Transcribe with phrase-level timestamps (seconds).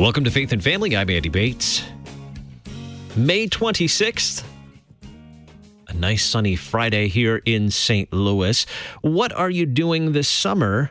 [0.00, 0.96] Welcome to Faith and Family.
[0.96, 1.84] I'm Andy Bates.
[3.14, 4.42] May 26th,
[5.88, 8.10] a nice sunny Friday here in St.
[8.10, 8.64] Louis.
[9.02, 10.90] What are you doing this summer?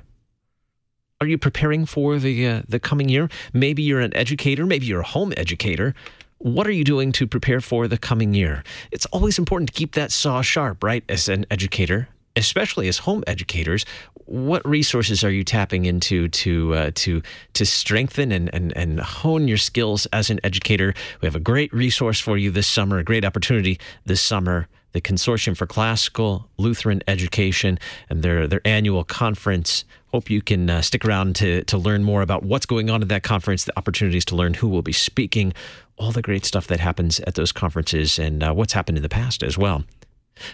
[1.20, 3.30] Are you preparing for the uh, the coming year?
[3.52, 5.96] Maybe you're an educator, maybe you're a home educator.
[6.38, 8.64] What are you doing to prepare for the coming year?
[8.92, 11.04] It's always important to keep that saw sharp, right?
[11.10, 13.86] As an educator, especially as home educators,
[14.26, 17.22] what resources are you tapping into to uh, to
[17.54, 20.94] to strengthen and, and and hone your skills as an educator?
[21.22, 24.68] We have a great resource for you this summer, a great opportunity this summer.
[24.92, 27.78] The Consortium for Classical Lutheran Education
[28.10, 29.84] and their their annual conference.
[30.08, 33.10] Hope you can uh, stick around to to learn more about what's going on at
[33.10, 35.54] that conference, the opportunities to learn who will be speaking,
[35.98, 39.10] all the great stuff that happens at those conferences, and uh, what's happened in the
[39.10, 39.84] past as well.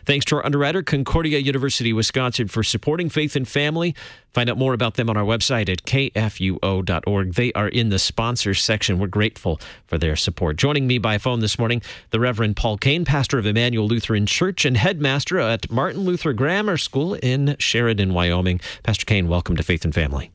[0.05, 3.95] Thanks to our underwriter, Concordia University, Wisconsin, for supporting Faith and Family.
[4.33, 7.33] Find out more about them on our website at kfuo.org.
[7.33, 8.99] They are in the sponsors section.
[8.99, 10.57] We're grateful for their support.
[10.57, 14.65] Joining me by phone this morning, the Reverend Paul Cain, pastor of Immanuel Lutheran Church
[14.65, 18.59] and headmaster at Martin Luther Grammar School in Sheridan, Wyoming.
[18.83, 20.31] Pastor Cain, welcome to Faith and Family.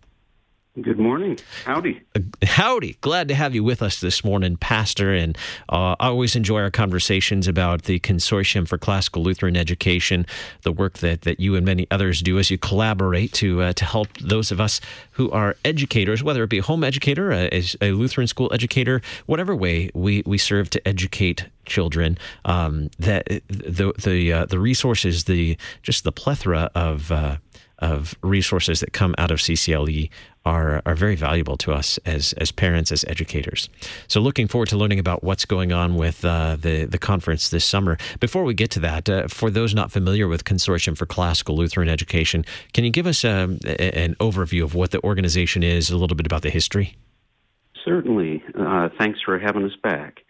[0.78, 1.36] Good morning.
[1.64, 2.00] Howdy.
[2.44, 2.96] Howdy.
[3.00, 5.12] Glad to have you with us this morning, Pastor.
[5.12, 5.36] And
[5.68, 10.26] uh, I always enjoy our conversations about the Consortium for Classical Lutheran Education,
[10.62, 13.84] the work that, that you and many others do as you collaborate to uh, to
[13.84, 17.90] help those of us who are educators, whether it be a home educator, a, a
[17.90, 22.16] Lutheran school educator, whatever way we, we serve to educate children.
[22.44, 27.38] Um, that the the uh, the resources, the just the plethora of uh,
[27.80, 30.10] of resources that come out of CCLE
[30.44, 33.68] are are very valuable to us as as parents, as educators.
[34.08, 37.64] So, looking forward to learning about what's going on with uh, the the conference this
[37.64, 37.98] summer.
[38.20, 41.88] Before we get to that, uh, for those not familiar with Consortium for Classical Lutheran
[41.88, 45.96] Education, can you give us um, a, an overview of what the organization is, a
[45.96, 46.96] little bit about the history?
[47.84, 48.42] Certainly.
[48.58, 50.20] Uh, thanks for having us back.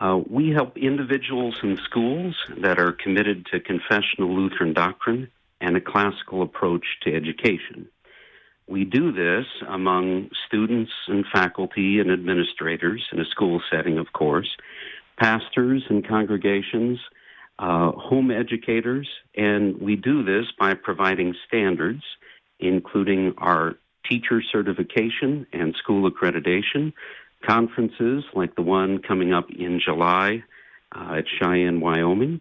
[0.00, 5.30] Uh, we help individuals and schools that are committed to confessional Lutheran doctrine
[5.64, 7.88] and a classical approach to education.
[8.66, 14.48] We do this among students and faculty and administrators in a school setting, of course,
[15.18, 16.98] pastors and congregations,
[17.58, 22.02] uh, home educators, and we do this by providing standards,
[22.58, 23.74] including our
[24.08, 26.92] teacher certification and school accreditation,
[27.46, 30.42] conferences like the one coming up in July
[30.94, 32.40] uh, at Cheyenne, Wyoming.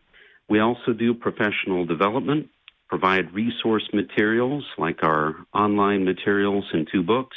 [0.49, 2.49] We also do professional development
[2.93, 7.35] provide resource materials like our online materials and two books,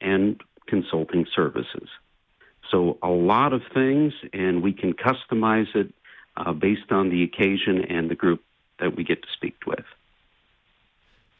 [0.00, 1.86] and consulting services.
[2.70, 5.92] So, a lot of things, and we can customize it
[6.38, 8.42] uh, based on the occasion and the group
[8.80, 9.84] that we get to speak with.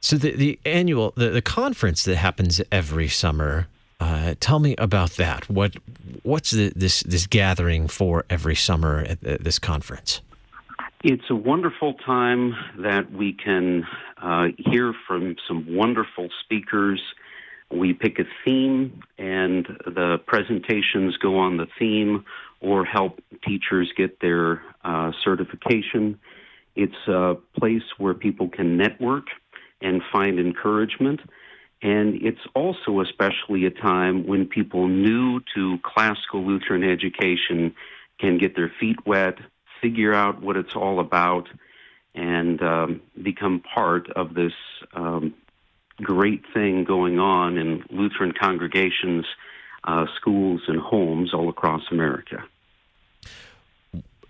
[0.01, 3.69] So, the, the annual, the, the conference that happens every summer,
[4.01, 5.49] uh, tell me about that.
[5.49, 5.77] What
[6.25, 10.21] what's the, this this gathering for every summer at, at this conference?
[11.09, 13.87] It's a wonderful time that we can
[14.21, 17.01] uh, hear from some wonderful speakers.
[17.71, 22.25] We pick a theme, and the presentations go on the theme
[22.61, 26.19] or help teachers get their uh, certification.
[26.75, 29.27] It's a place where people can network
[29.81, 31.21] and find encouragement.
[31.83, 37.77] And it's also especially a time when people new to classical Lutheran education
[38.19, 39.37] can get their feet wet,
[39.81, 41.49] figure out what it's all about
[42.15, 44.53] and um, become part of this
[44.95, 45.35] um,
[46.03, 49.27] great thing going on in Lutheran congregations,
[49.85, 52.43] uh, schools, and homes all across America.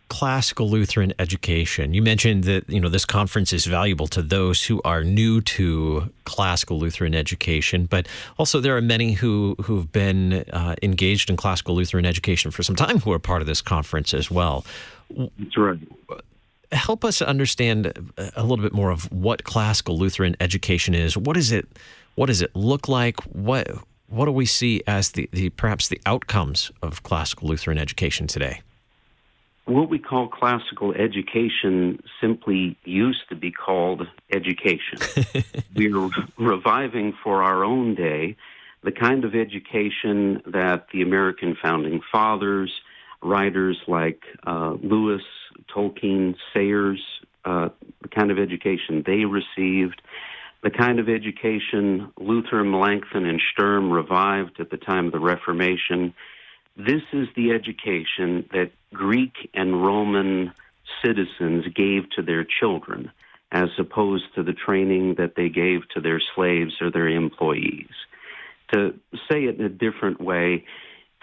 [0.09, 1.93] Classical Lutheran education.
[1.93, 6.13] You mentioned that you know this conference is valuable to those who are new to
[6.25, 8.07] classical Lutheran education, but
[8.39, 12.77] also there are many who who've been uh, engaged in classical Lutheran education for some
[12.77, 14.65] time who are part of this conference as well.
[15.11, 15.79] That's right.
[16.73, 21.17] Help us understand a little bit more of what classical Lutheran education is.
[21.17, 21.67] What is it?
[22.15, 23.21] What does it look like?
[23.35, 23.69] What
[24.09, 28.63] what do we see as the, the perhaps the outcomes of classical Lutheran education today?
[29.67, 34.99] What we call classical education simply used to be called education.
[35.77, 36.09] We're
[36.39, 38.37] reviving for our own day
[38.85, 42.73] the kind of education that the American founding fathers,
[43.21, 45.23] writers like uh, Lewis,
[45.75, 47.03] Tolkien, Sayers,
[47.45, 47.71] uh,
[48.03, 50.01] the kind of education they received,
[50.63, 56.15] the kind of education Luther, Melanchthon, and Sturm revived at the time of the Reformation.
[56.77, 60.53] This is the education that Greek and Roman
[61.03, 63.11] citizens gave to their children,
[63.51, 67.89] as opposed to the training that they gave to their slaves or their employees.
[68.73, 68.95] To
[69.31, 70.65] say it in a different way,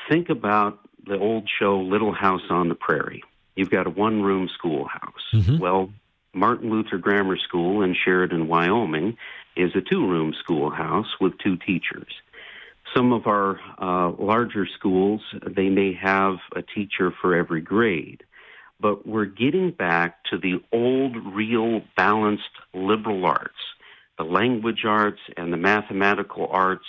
[0.09, 3.23] think about the old show Little House on the Prairie.
[3.55, 5.29] You've got a one room schoolhouse.
[5.33, 5.59] Mm-hmm.
[5.59, 5.91] Well,
[6.33, 9.17] Martin Luther Grammar School in Sheridan, Wyoming,
[9.55, 12.11] is a two room schoolhouse with two teachers.
[12.95, 18.23] Some of our uh, larger schools, they may have a teacher for every grade.
[18.79, 22.43] But we're getting back to the old, real, balanced
[22.73, 23.55] liberal arts,
[24.17, 26.85] the language arts and the mathematical arts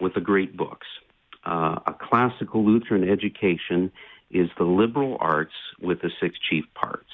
[0.00, 0.86] with the great books.
[1.44, 3.92] Uh, a classical Lutheran education
[4.30, 7.10] is the liberal arts with the six chief parts.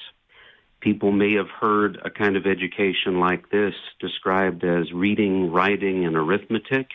[0.79, 6.15] People may have heard a kind of education like this described as reading, writing, and
[6.15, 6.87] arithmetic.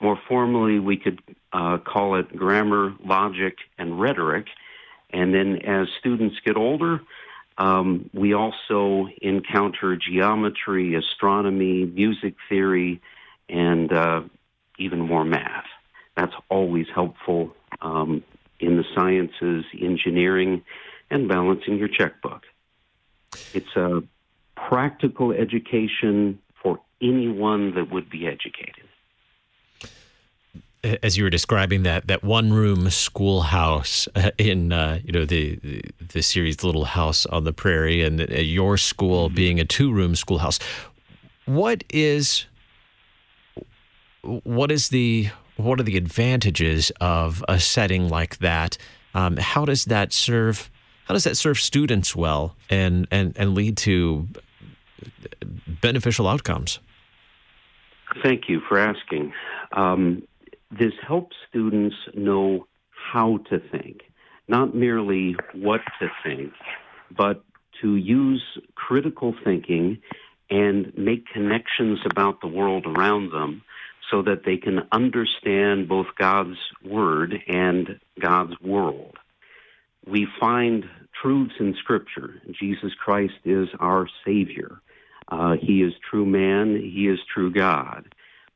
[0.00, 1.20] More formally, we could
[1.52, 4.46] uh, call it grammar, logic, and rhetoric.
[5.10, 7.00] And then as students get older,
[7.56, 13.00] um, we also encounter geometry, astronomy, music theory,
[13.48, 14.22] and uh,
[14.78, 15.66] even more math.
[16.16, 18.24] That's always helpful um,
[18.58, 20.62] in the sciences, engineering,
[21.10, 22.42] and balancing your checkbook.
[23.52, 24.02] It's a
[24.56, 28.83] practical education for anyone that would be educated.
[31.02, 35.56] As you were describing that that one room schoolhouse uh, in uh, you know the,
[35.56, 35.82] the,
[36.12, 39.34] the series Little House on the Prairie and uh, your school mm-hmm.
[39.34, 40.58] being a two room schoolhouse,
[41.46, 42.46] what is
[44.22, 48.76] what is the what are the advantages of a setting like that?
[49.14, 50.70] Um, how does that serve
[51.04, 54.26] how does that serve students well and, and, and lead to
[55.82, 56.78] beneficial outcomes?
[58.22, 59.32] Thank you for asking.
[59.72, 60.22] Um,
[60.78, 64.02] this helps students know how to think,
[64.48, 66.52] not merely what to think,
[67.16, 67.44] but
[67.82, 68.42] to use
[68.74, 69.98] critical thinking
[70.50, 73.62] and make connections about the world around them
[74.10, 79.16] so that they can understand both God's Word and God's world
[80.06, 80.84] we find
[81.20, 82.40] truths in Scripture.
[82.50, 84.80] Jesus Christ is our Savior.
[85.28, 86.76] Uh, he is true man.
[86.76, 88.14] He is true God.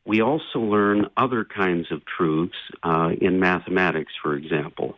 [0.08, 4.96] We also learn other kinds of truths uh, in mathematics, for example.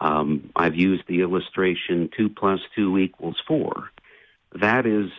[0.00, 3.90] Um, I've used the illustration 2 plus 2 equals 4.
[4.60, 5.10] That is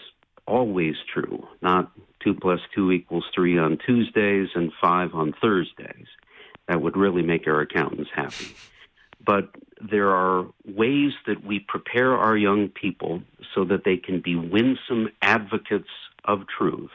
[0.48, 1.92] always true, not
[2.24, 6.08] 2 plus 2 equals 3 on Tuesdays and 5 on Thursdays.
[6.68, 8.56] That would really make our accountants happy
[9.26, 9.50] but
[9.80, 13.22] there are ways that we prepare our young people
[13.54, 15.90] so that they can be winsome advocates
[16.26, 16.92] of truth,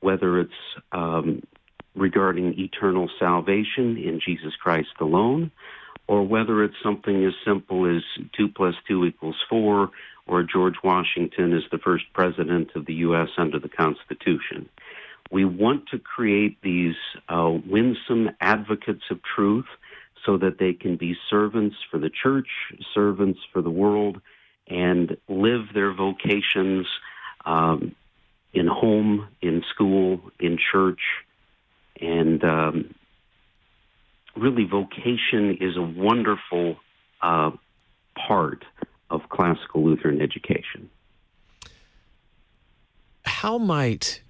[0.00, 0.52] whether it's
[0.92, 1.42] um,
[1.94, 5.50] regarding eternal salvation in Jesus Christ alone,
[6.08, 8.02] or whether it's something as simple as
[8.36, 9.90] 2 plus 2 equals 4,
[10.26, 13.28] or George Washington is the first president of the U.S.
[13.36, 14.68] under the Constitution.
[15.30, 16.94] We want to create these
[17.28, 19.66] uh, winsome advocates of truth
[20.24, 22.48] so that they can be servants for the church,
[22.94, 24.20] servants for the world,
[24.68, 26.86] and live their vocations
[27.44, 27.94] um,
[28.52, 31.00] in home, in school, in church.
[32.00, 32.94] And um,
[34.36, 36.76] really, vocation is a wonderful
[37.20, 37.52] uh,
[38.16, 38.64] part
[39.10, 40.90] of classical Lutheran education.
[43.24, 44.20] How might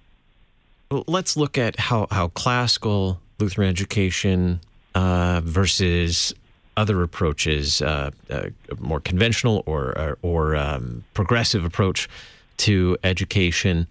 [0.91, 4.59] well, let's look at how, how classical Lutheran education
[4.93, 6.33] uh, versus
[6.77, 12.07] other approaches, uh, uh, more conventional or or, or um, progressive approach
[12.57, 13.87] to education.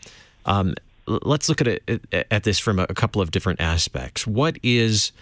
[0.46, 0.74] Um,
[1.06, 4.26] let's look at it at this from a couple of different aspects.
[4.26, 5.12] What is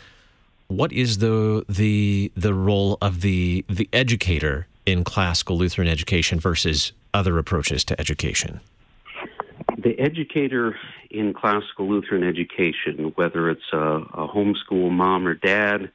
[0.69, 6.93] what is the the the role of the the educator in classical Lutheran education versus
[7.15, 8.61] other approaches to education?
[9.79, 10.77] The educator
[11.11, 15.91] in classical Lutheran education, whether it's a, a homeschool mom or dad,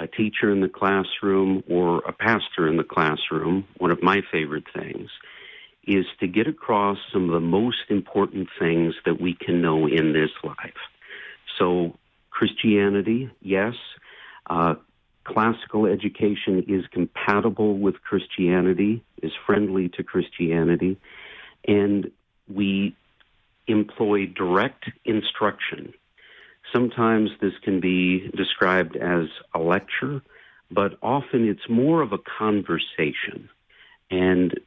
[0.00, 4.64] a teacher in the classroom, or a pastor in the classroom, one of my favorite
[4.74, 5.10] things
[5.86, 10.12] is to get across some of the most important things that we can know in
[10.12, 10.80] this life.
[11.58, 11.96] So,
[12.30, 13.74] Christianity, yes.
[14.48, 14.74] Uh,
[15.24, 20.98] classical education is compatible with Christianity, is friendly to Christianity,
[21.66, 22.10] and
[22.48, 22.94] we
[23.66, 25.92] employ direct instruction.
[26.72, 30.22] Sometimes this can be described as a lecture,
[30.70, 33.48] but often it's more of a conversation.
[34.10, 34.58] And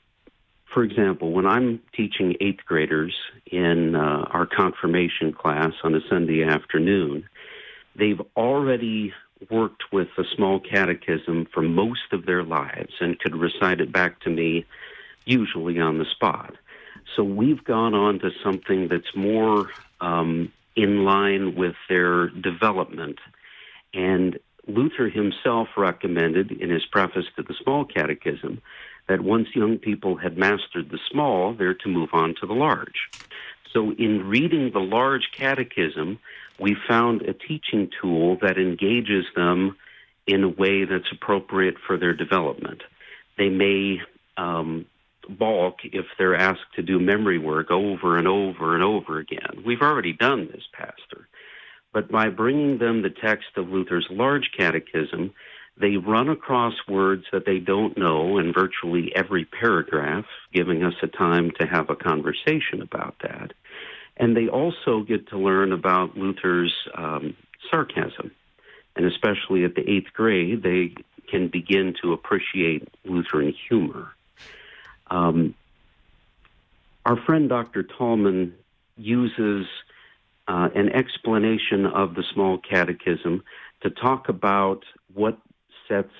[0.73, 6.43] for example, when I'm teaching eighth graders in uh, our confirmation class on a Sunday
[6.43, 7.27] afternoon,
[7.95, 9.13] they've already
[9.49, 14.19] worked with a small catechism for most of their lives and could recite it back
[14.21, 14.65] to me,
[15.25, 16.55] usually on the spot.
[17.15, 19.69] So we've gone on to something that's more
[20.01, 23.19] um, in line with their development.
[23.93, 28.61] And Luther himself recommended in his preface to the Small Catechism
[29.09, 33.09] that once young people had mastered the small, they're to move on to the large.
[33.73, 36.19] So, in reading the large catechism,
[36.59, 39.75] we found a teaching tool that engages them
[40.27, 42.83] in a way that's appropriate for their development.
[43.37, 44.01] They may
[44.37, 44.85] um,
[45.27, 49.63] balk if they're asked to do memory work over and over and over again.
[49.65, 51.27] We've already done this, Pastor.
[51.93, 55.33] But by bringing them the text of Luther's large catechism,
[55.79, 61.07] they run across words that they don't know in virtually every paragraph, giving us a
[61.07, 63.53] time to have a conversation about that.
[64.17, 67.35] And they also get to learn about Luther's um,
[67.71, 68.31] sarcasm.
[68.95, 70.93] And especially at the eighth grade, they
[71.29, 74.09] can begin to appreciate Lutheran humor.
[75.09, 75.55] Um,
[77.05, 77.83] our friend Dr.
[77.83, 78.53] Tallman
[78.97, 79.65] uses
[80.49, 83.43] uh, an explanation of the small catechism
[83.81, 84.83] to talk about
[85.13, 85.37] what
[85.89, 86.13] sets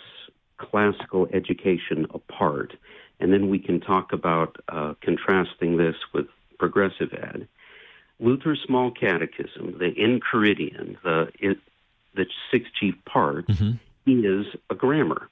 [0.58, 2.74] classical education apart.
[3.22, 7.48] And then we can talk about uh, contrasting this with progressive ed.
[8.20, 11.56] Luther's Small Catechism, the Enchiridion, the
[12.16, 13.72] the sixth chief part, mm-hmm.
[14.08, 15.30] is a grammar,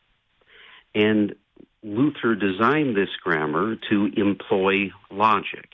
[0.96, 1.36] and
[1.84, 5.70] Luther designed this grammar to employ logic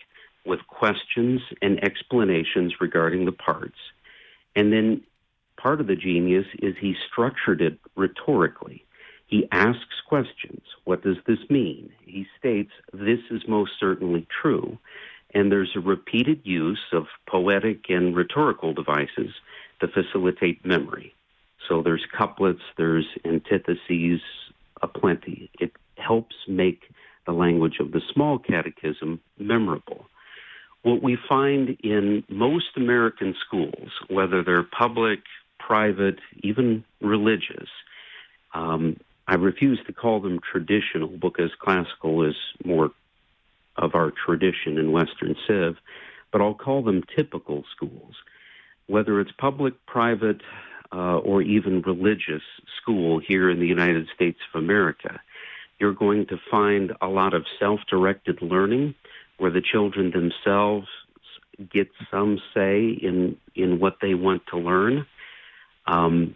[0.46, 3.78] with questions and explanations regarding the parts,
[4.56, 5.04] and then
[5.64, 8.84] part of the genius is he structured it rhetorically.
[9.26, 10.62] He asks questions.
[10.84, 11.90] What does this mean?
[12.06, 14.78] He states, This is most certainly true
[15.34, 19.32] and there's a repeated use of poetic and rhetorical devices
[19.80, 21.14] to facilitate memory.
[21.68, 24.22] So there's couplets, there's antitheses
[24.82, 25.50] aplenty.
[25.60, 26.82] It helps make
[27.26, 30.06] the language of the small catechism memorable.
[30.82, 35.20] What we find in most American schools, whether they're public,
[35.68, 37.70] private, even religious,
[38.54, 42.92] um, I refuse to call them traditional because classical is more
[43.78, 45.78] of our tradition in Western Civ,
[46.32, 48.16] but I'll call them typical schools.
[48.88, 50.42] Whether it's public, private,
[50.92, 52.44] uh, or even religious
[52.82, 55.20] school here in the United States of America,
[55.80, 58.94] you're going to find a lot of self directed learning
[59.38, 60.88] where the children themselves
[61.72, 65.06] get some say in, in what they want to learn.
[65.86, 66.36] Um,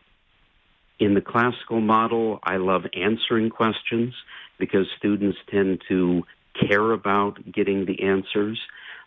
[1.00, 4.13] in the classical model, I love answering questions
[4.58, 6.24] because students tend to
[6.60, 8.60] care about getting the answers.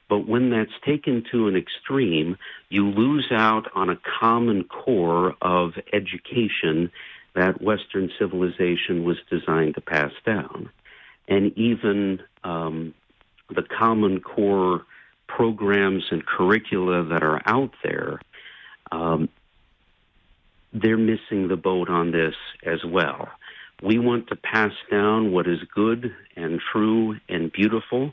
[0.09, 2.37] But when that's taken to an extreme,
[2.69, 6.91] you lose out on a common core of education
[7.35, 10.69] that Western civilization was designed to pass down.
[11.29, 12.93] And even um,
[13.49, 14.85] the common core
[15.29, 18.21] programs and curricula that are out there,
[18.91, 19.29] um,
[20.73, 22.35] they're missing the boat on this
[22.65, 23.29] as well.
[23.83, 28.13] We want to pass down what is good and true and beautiful.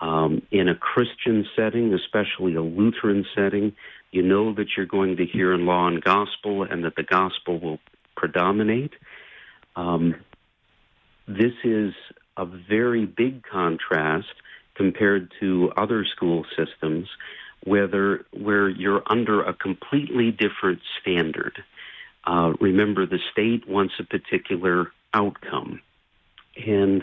[0.00, 3.72] Um, in a Christian setting, especially a Lutheran setting,
[4.10, 7.58] you know that you're going to hear in law and gospel and that the gospel
[7.60, 7.78] will
[8.16, 8.92] predominate.
[9.76, 10.16] Um,
[11.26, 11.94] this is
[12.36, 14.28] a very big contrast
[14.74, 17.08] compared to other school systems
[17.64, 21.62] whether, where you're under a completely different standard.
[22.24, 25.80] Uh, remember, the state wants a particular outcome.
[26.66, 27.02] And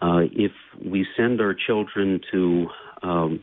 [0.00, 0.52] uh, if
[0.84, 2.68] we send our children to
[3.02, 3.42] um,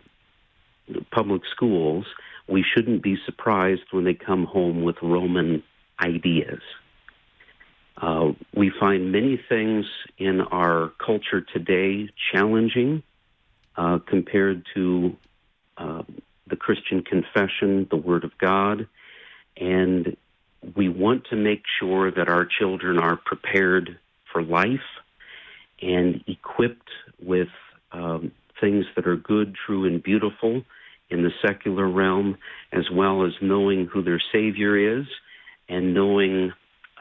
[1.11, 2.05] public schools,
[2.47, 5.63] we shouldn't be surprised when they come home with Roman
[5.99, 6.61] ideas.
[7.97, 9.85] Uh, we find many things
[10.17, 13.01] in our culture today challenging
[13.75, 15.15] uh, compared to
[15.77, 16.03] uh,
[16.47, 18.87] the Christian confession, the Word of God,
[19.57, 20.15] and
[20.75, 23.97] we want to make sure that our children are prepared
[24.31, 24.79] for life
[25.81, 26.89] and equipped
[27.21, 27.49] with
[27.91, 30.63] um, things that are good, true, and beautiful
[31.09, 32.37] in the secular realm,
[32.71, 35.05] as well as knowing who their Savior is
[35.69, 36.51] and knowing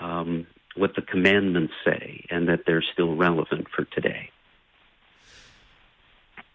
[0.00, 0.46] um,
[0.76, 4.30] what the commandments say and that they're still relevant for today.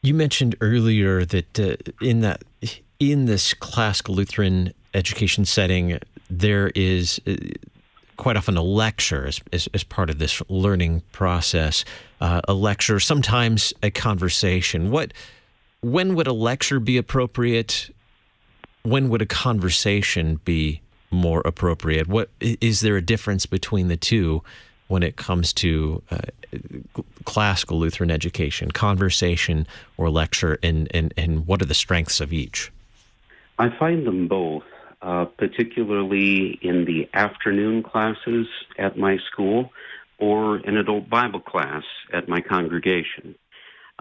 [0.01, 2.43] You mentioned earlier that uh, in that
[2.99, 5.99] in this classical Lutheran education setting,
[6.31, 7.35] there is uh,
[8.17, 11.83] quite often a lecture as, as, as, part of this learning process.
[12.19, 14.91] Uh, a lecture, sometimes a conversation.
[14.91, 15.11] What,
[15.81, 17.93] when would a lecture be appropriate?
[18.83, 22.07] When would a conversation be more appropriate?
[22.07, 24.43] What is there a difference between the two
[24.87, 26.17] when it comes to uh,
[27.25, 29.65] classical Lutheran education, conversation
[29.97, 32.71] or lecture, and, and, and what are the strengths of each?
[33.57, 34.63] I find them both
[35.01, 39.71] uh, particularly in the afternoon classes at my school
[40.19, 43.35] or an adult Bible class at my congregation.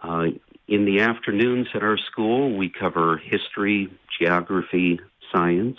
[0.02, 0.26] Uh,
[0.68, 3.88] in the afternoons at our school, we cover history,
[4.18, 5.00] geography,
[5.32, 5.78] science,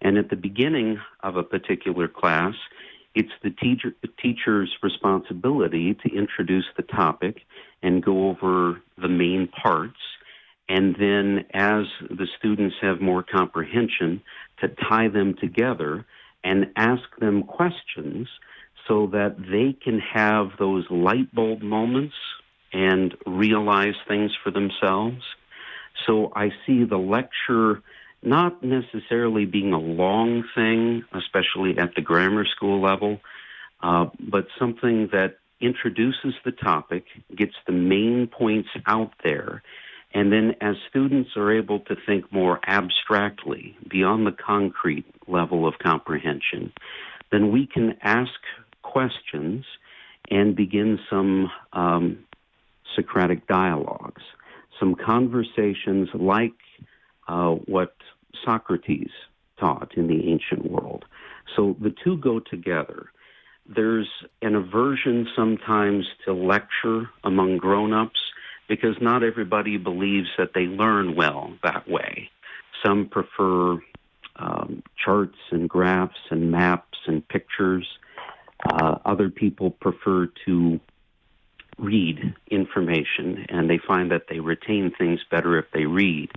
[0.00, 2.54] and at the beginning of a particular class,
[3.14, 7.42] it's the teacher the teacher's responsibility to introduce the topic
[7.82, 9.98] and go over the main parts
[10.72, 14.22] and then as the students have more comprehension
[14.58, 16.06] to tie them together
[16.42, 18.26] and ask them questions
[18.88, 22.14] so that they can have those light bulb moments
[22.72, 25.22] and realize things for themselves.
[26.06, 27.82] So I see the lecture
[28.22, 33.20] not necessarily being a long thing, especially at the grammar school level,
[33.82, 37.04] uh, but something that introduces the topic,
[37.36, 39.62] gets the main points out there,
[40.14, 45.74] and then as students are able to think more abstractly, beyond the concrete level of
[45.78, 46.72] comprehension,
[47.30, 48.30] then we can ask
[48.82, 49.64] questions
[50.30, 52.18] and begin some um,
[52.94, 54.22] Socratic dialogues,
[54.78, 56.52] some conversations like
[57.26, 57.94] uh, what
[58.44, 59.10] Socrates
[59.58, 61.04] taught in the ancient world.
[61.56, 63.06] So the two go together.
[63.66, 64.08] There's
[64.42, 68.20] an aversion sometimes to lecture among grown ups
[68.68, 72.30] because not everybody believes that they learn well that way.
[72.84, 73.78] Some prefer
[74.36, 77.86] um, charts and graphs and maps and pictures.
[78.64, 80.80] Uh, other people prefer to
[81.78, 86.30] read information and they find that they retain things better if they read.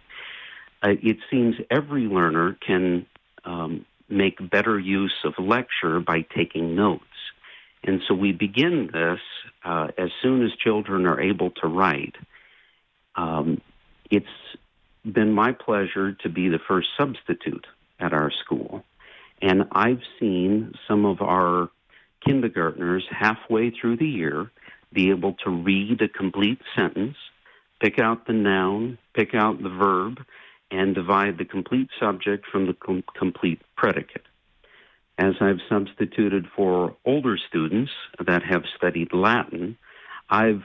[0.82, 3.06] Uh, it seems every learner can
[3.44, 7.04] um, make better use of lecture by taking notes.
[7.86, 9.20] And so we begin this
[9.64, 12.16] uh, as soon as children are able to write.
[13.16, 13.62] Um,
[14.10, 14.26] it's
[15.06, 17.68] been my pleasure to be the first substitute
[18.00, 18.84] at our school.
[19.42, 21.70] And I've seen some of our
[22.26, 24.52] kindergartners halfway through the year
[24.92, 27.18] be able to read a complete sentence,
[27.80, 30.20] pick out the noun, pick out the verb,
[30.72, 34.24] and divide the complete subject from the com- complete predicate.
[35.18, 37.92] As I've substituted for older students
[38.26, 39.78] that have studied Latin,
[40.30, 40.64] I've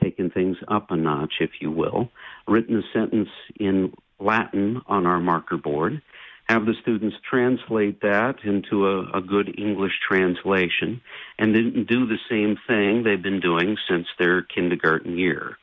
[0.00, 2.10] taken things up a notch, if you will,
[2.46, 6.00] written a sentence in Latin on our marker board,
[6.48, 11.00] have the students translate that into a, a good English translation,
[11.38, 15.58] and then do the same thing they've been doing since their kindergarten year.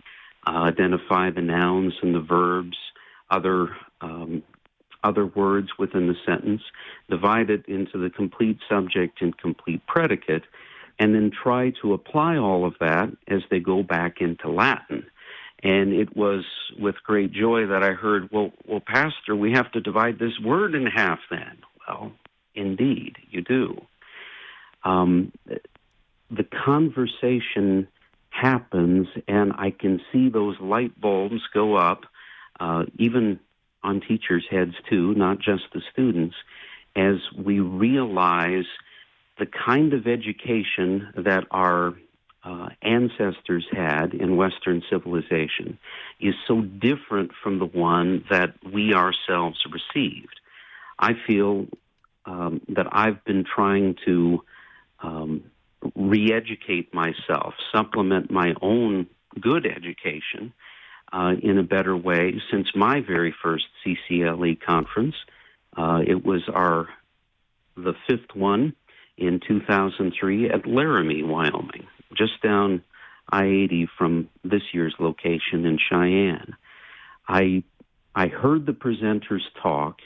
[0.45, 2.75] Uh, identify the nouns and the verbs,
[3.31, 3.69] other
[4.01, 4.43] um,
[5.03, 6.61] other words within the sentence,
[7.09, 10.43] divide it into the complete subject and complete predicate,
[10.99, 15.05] and then try to apply all of that as they go back into Latin.
[15.63, 16.43] And it was
[16.77, 20.75] with great joy that I heard, well, well, Pastor, we have to divide this word
[20.75, 21.57] in half then.
[21.87, 22.11] Well,
[22.53, 23.85] indeed, you do.
[24.83, 25.31] Um,
[26.29, 27.87] the conversation
[28.29, 32.05] happens, and I can see those light bulbs go up,
[32.59, 33.39] uh, even
[33.83, 36.35] on teachers' heads too, not just the students,
[36.95, 38.65] as we realize
[39.39, 41.93] the kind of education that our
[42.43, 45.79] uh, ancestors had in Western civilization
[46.19, 50.39] is so different from the one that we ourselves received.
[50.99, 51.67] I feel
[52.25, 54.43] um, that I've been trying to
[55.01, 55.43] um,
[55.95, 59.07] re educate myself, supplement my own
[59.39, 60.53] good education
[61.13, 65.15] uh, in a better way since my very first CCLE conference.
[65.77, 66.89] Uh, it was our
[67.77, 68.73] the fifth one
[69.17, 72.83] in 2003 at Laramie, Wyoming, just down
[73.29, 76.55] I 80 from this year's location in Cheyenne.
[77.27, 77.63] I,
[78.13, 79.99] I heard the presenters talk.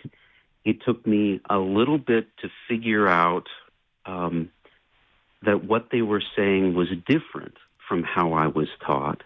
[0.63, 3.47] It took me a little bit to figure out
[4.05, 4.49] um,
[5.43, 7.55] that what they were saying was different
[7.87, 9.23] from how I was taught,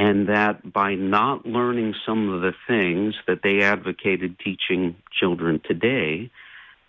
[0.00, 6.30] and that by not learning some of the things that they advocated teaching children today,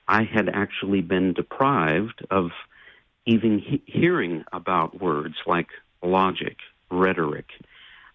[0.07, 2.51] I had actually been deprived of
[3.25, 5.67] even he- hearing about words like
[6.01, 6.55] logic,
[6.89, 7.47] rhetoric,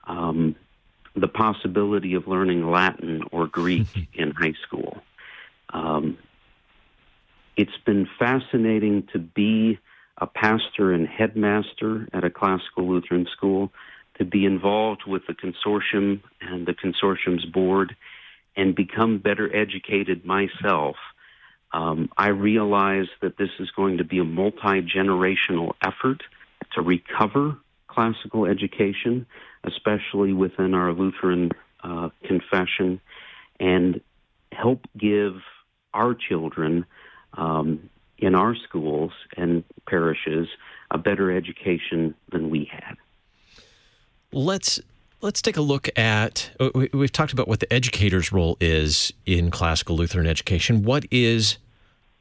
[0.06, 0.56] um,
[1.14, 4.96] the possibility of learning Latin or Greek in high school.
[5.74, 6.16] Um,
[7.54, 9.78] it's been fascinating to be
[10.16, 13.70] a pastor and headmaster at a classical Lutheran school,
[14.18, 17.96] to be involved with the consortium and the consortium's board,
[18.56, 20.96] and become better educated myself
[21.72, 26.22] um, I realize that this is going to be a multi generational effort
[26.72, 29.26] to recover classical education,
[29.64, 31.50] especially within our Lutheran
[31.82, 33.00] uh, confession,
[33.58, 34.00] and
[34.52, 35.34] help give
[35.92, 36.86] our children
[37.34, 40.48] um, in our schools and parishes
[40.90, 42.96] a better education than we had.
[44.32, 44.80] Let's
[45.20, 46.50] let's take a look at.
[46.92, 50.82] We've talked about what the educator's role is in classical Lutheran education.
[50.82, 51.58] What is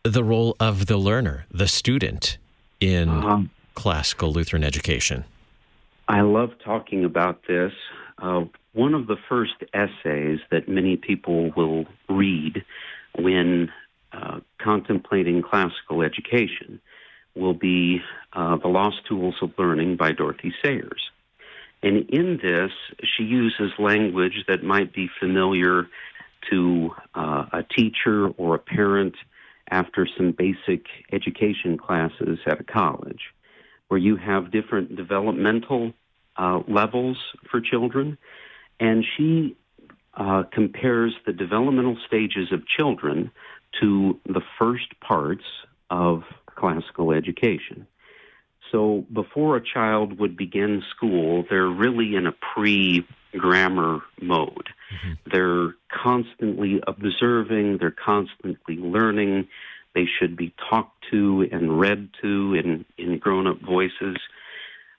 [0.03, 2.37] the role of the learner, the student,
[2.79, 5.25] in um, classical Lutheran education?
[6.07, 7.73] I love talking about this.
[8.19, 12.63] Uh, one of the first essays that many people will read
[13.17, 13.71] when
[14.13, 16.79] uh, contemplating classical education
[17.35, 18.01] will be
[18.33, 21.09] uh, The Lost Tools of Learning by Dorothy Sayers.
[21.85, 22.71] And in this,
[23.03, 25.87] she uses language that might be familiar
[26.49, 29.13] to uh, a teacher or a parent
[29.69, 33.21] after some basic education classes at a college,
[33.87, 35.93] where you have different developmental
[36.37, 37.17] uh, levels
[37.51, 38.17] for children.
[38.79, 39.55] And she
[40.15, 43.29] uh, compares the developmental stages of children
[43.79, 45.45] to the first parts
[45.91, 47.85] of classical education.
[48.71, 53.05] So before a child would begin school, they're really in a pre
[53.37, 54.69] grammar mode.
[54.93, 55.13] Mm-hmm.
[55.31, 59.47] They're constantly observing, they're constantly learning.
[59.93, 64.17] They should be talked to and read to in, in grown up voices.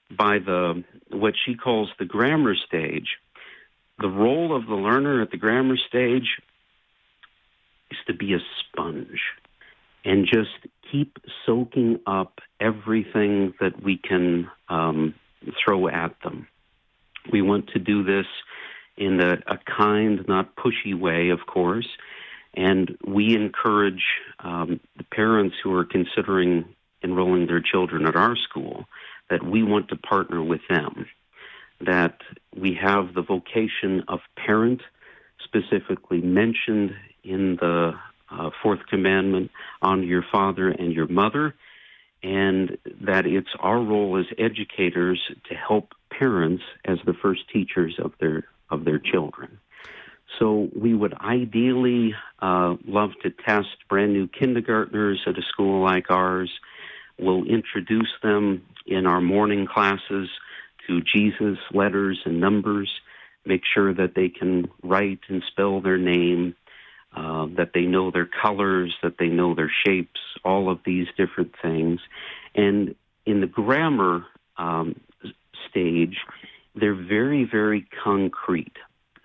[0.09, 3.17] By the what she calls the grammar stage,
[3.99, 6.37] the role of the learner at the grammar stage
[7.91, 9.19] is to be a sponge
[10.05, 15.13] and just keep soaking up everything that we can um,
[15.63, 16.47] throw at them.
[17.31, 18.25] We want to do this
[18.95, 21.87] in a, a, kind, not pushy way, of course,
[22.53, 24.03] and we encourage
[24.39, 26.65] um, the parents who are considering
[27.03, 28.85] enrolling their children at our school
[29.29, 31.05] that we want to partner with them,
[31.81, 32.17] that
[32.55, 34.81] we have the vocation of parent
[35.43, 37.93] specifically mentioned in the
[38.31, 41.55] uh, fourth commandment honor your father and your mother,
[42.23, 48.13] and that it's our role as educators to help parents as the first teachers of
[48.19, 49.59] their of their children.
[50.39, 56.11] So we would ideally uh, love to test brand new kindergartners at a school like
[56.11, 56.51] ours.
[57.17, 60.29] We'll introduce them in our morning classes
[60.87, 62.89] to Jesus letters and numbers,
[63.45, 66.55] make sure that they can write and spell their name,
[67.17, 71.51] uh, that they know their colors, that they know their shapes, all of these different
[71.59, 71.99] things.
[72.53, 72.93] And
[73.25, 74.23] in the grammar
[74.57, 74.99] um,
[75.67, 76.17] stage,
[76.75, 78.77] they're very, very concrete.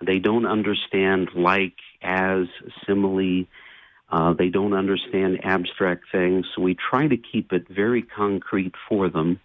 [0.03, 2.47] They don't understand like, as,
[2.83, 3.45] simile.
[4.11, 6.47] Uh, they don't understand abstract things.
[6.55, 9.39] So we try to keep it very concrete for them.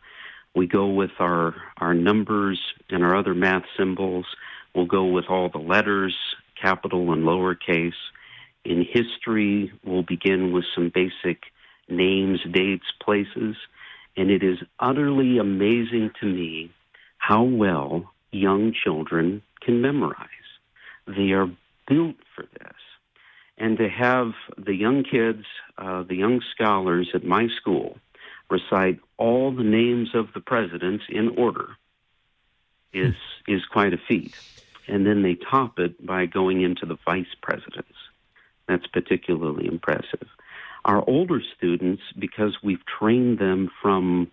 [0.55, 2.59] We go with our, our numbers
[2.89, 4.25] and our other math symbols.
[4.75, 6.17] We'll go with all the letters,
[6.61, 7.93] capital and lowercase.
[8.65, 11.45] In history, we'll begin with some basic
[11.89, 13.57] names, dates, places,
[14.17, 16.71] and it is utterly amazing to me
[17.19, 20.29] how well young children can memorize.
[21.07, 21.51] They are
[21.87, 22.75] built for this.
[23.57, 25.45] And to have the young kids,
[25.79, 27.99] uh, the young scholars at my school,
[28.51, 31.69] recite all the names of the presidents in order
[32.93, 33.15] is
[33.47, 34.35] is quite a feat.
[34.87, 37.99] And then they top it by going into the vice presidents.
[38.69, 40.29] That's particularly impressive.
[40.85, 44.31] Our older students, because we've trained them from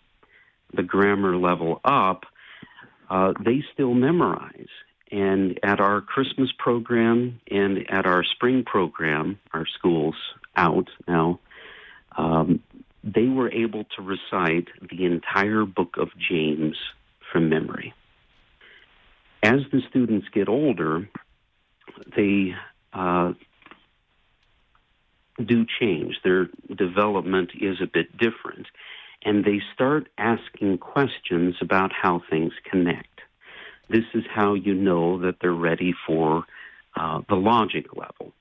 [0.74, 2.26] the grammar level up,
[3.10, 4.68] uh, they still memorize.
[5.12, 10.16] And at our Christmas program and at our spring program, our schools
[10.56, 11.40] out now,
[12.18, 12.62] um,
[13.04, 16.76] they were able to recite the entire book of James
[17.32, 17.94] from memory.
[19.44, 21.08] As the students get older,
[22.16, 22.56] they
[22.94, 23.34] uh,
[25.44, 26.20] do change.
[26.24, 28.68] Their development is a bit different.
[29.24, 33.22] And they start asking questions about how things connect.
[33.90, 36.46] This is how you know that they're ready for
[36.96, 38.34] uh, the logic level.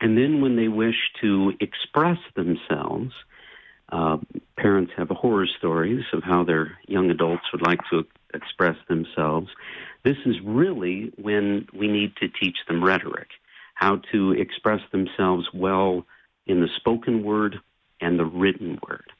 [0.00, 3.12] And then when they wish to express themselves,
[3.90, 4.18] uh,
[4.56, 9.48] parents have horror stories of how their young adults would like to express themselves.
[10.04, 13.28] This is really when we need to teach them rhetoric
[13.80, 16.04] how to express themselves well
[16.46, 17.56] in the spoken word
[18.00, 19.10] and the written word.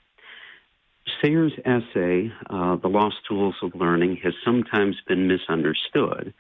[1.23, 6.35] Sayers' essay, uh, The Lost Tools of Learning, has sometimes been misunderstood.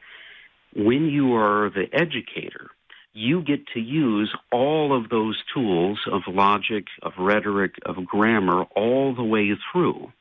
[0.76, 2.68] When you are the educator,
[3.14, 9.14] you get to use all of those tools of logic, of rhetoric, of grammar all
[9.14, 10.12] the way through.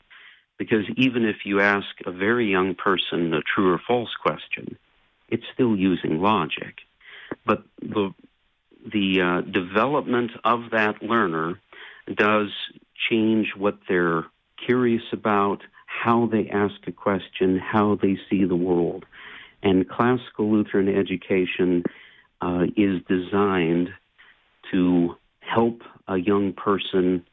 [0.57, 4.77] Because even if you ask a very young person a true or false question,
[5.27, 6.75] it's still using logic.
[7.49, 8.13] But the
[8.93, 11.59] the uh, development of that learner
[12.15, 12.49] does
[13.09, 14.25] change what they're
[14.63, 19.03] curious about, how they ask a question, how they see the world.
[19.63, 21.83] And classical Lutheran education
[22.39, 23.89] uh, is designed
[24.71, 27.25] to help a young person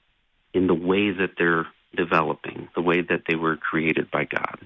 [0.54, 4.58] in the way that they're developing, the way that they were created by God.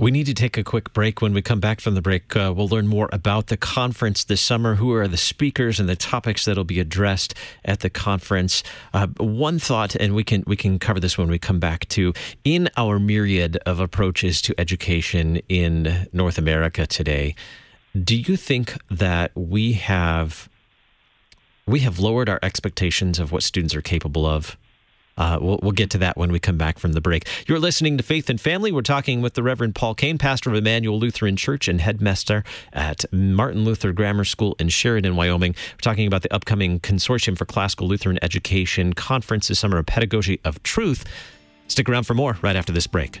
[0.00, 1.20] We need to take a quick break.
[1.20, 4.40] When we come back from the break, uh, we'll learn more about the conference this
[4.40, 4.76] summer.
[4.76, 7.34] Who are the speakers and the topics that'll be addressed
[7.66, 8.62] at the conference?
[8.94, 12.14] Uh, one thought, and we can we can cover this when we come back to
[12.44, 17.34] in our myriad of approaches to education in North America today.
[17.94, 20.48] Do you think that we have
[21.66, 24.56] we have lowered our expectations of what students are capable of
[25.20, 27.28] uh, we'll, we'll, get to that when we come back from the break.
[27.46, 28.72] You're listening to Faith and Family.
[28.72, 33.04] We're talking with the Reverend Paul Cain, pastor of Immanuel Lutheran Church and headmaster at
[33.12, 35.54] Martin Luther Grammar School in Sheridan, Wyoming.
[35.74, 40.40] We're talking about the upcoming Consortium for Classical Lutheran Education Conference this summer, of Pedagogy
[40.42, 41.04] of Truth.
[41.68, 43.20] Stick around for more right after this break.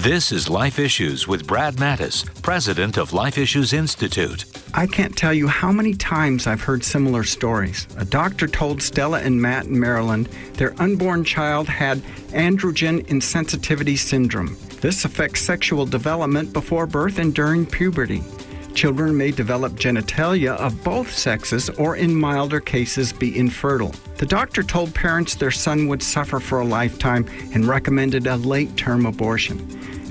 [0.00, 4.46] This is Life Issues with Brad Mattes, president of Life Issues Institute.
[4.72, 7.86] I can't tell you how many times I've heard similar stories.
[7.98, 11.98] A doctor told Stella and Matt in Maryland their unborn child had
[12.32, 14.56] androgen insensitivity syndrome.
[14.80, 18.22] This affects sexual development before birth and during puberty.
[18.74, 23.94] Children may develop genitalia of both sexes or, in milder cases, be infertile.
[24.16, 28.76] The doctor told parents their son would suffer for a lifetime and recommended a late
[28.76, 29.58] term abortion.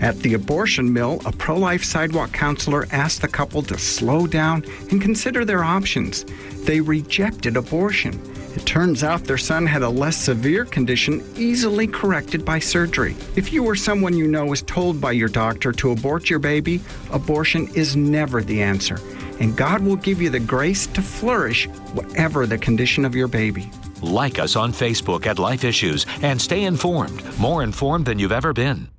[0.02, 4.64] At the abortion mill, a pro life sidewalk counselor asked the couple to slow down
[4.92, 6.26] and consider their options.
[6.66, 8.22] They rejected abortion.
[8.60, 13.16] It turns out their son had a less severe condition easily corrected by surgery.
[13.38, 16.82] If you or someone you know is told by your doctor to abort your baby,
[17.14, 19.00] abortion is never the answer.
[19.40, 23.72] And God will give you the grace to flourish, whatever the condition of your baby.
[24.02, 28.52] Like us on Facebook at Life Issues and stay informed, more informed than you've ever
[28.52, 28.90] been.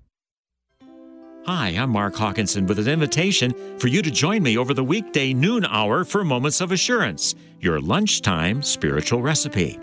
[1.47, 5.33] Hi, I'm Mark Hawkinson with an invitation for you to join me over the weekday
[5.33, 9.79] noon hour for Moments of Assurance, your lunchtime spiritual recipe.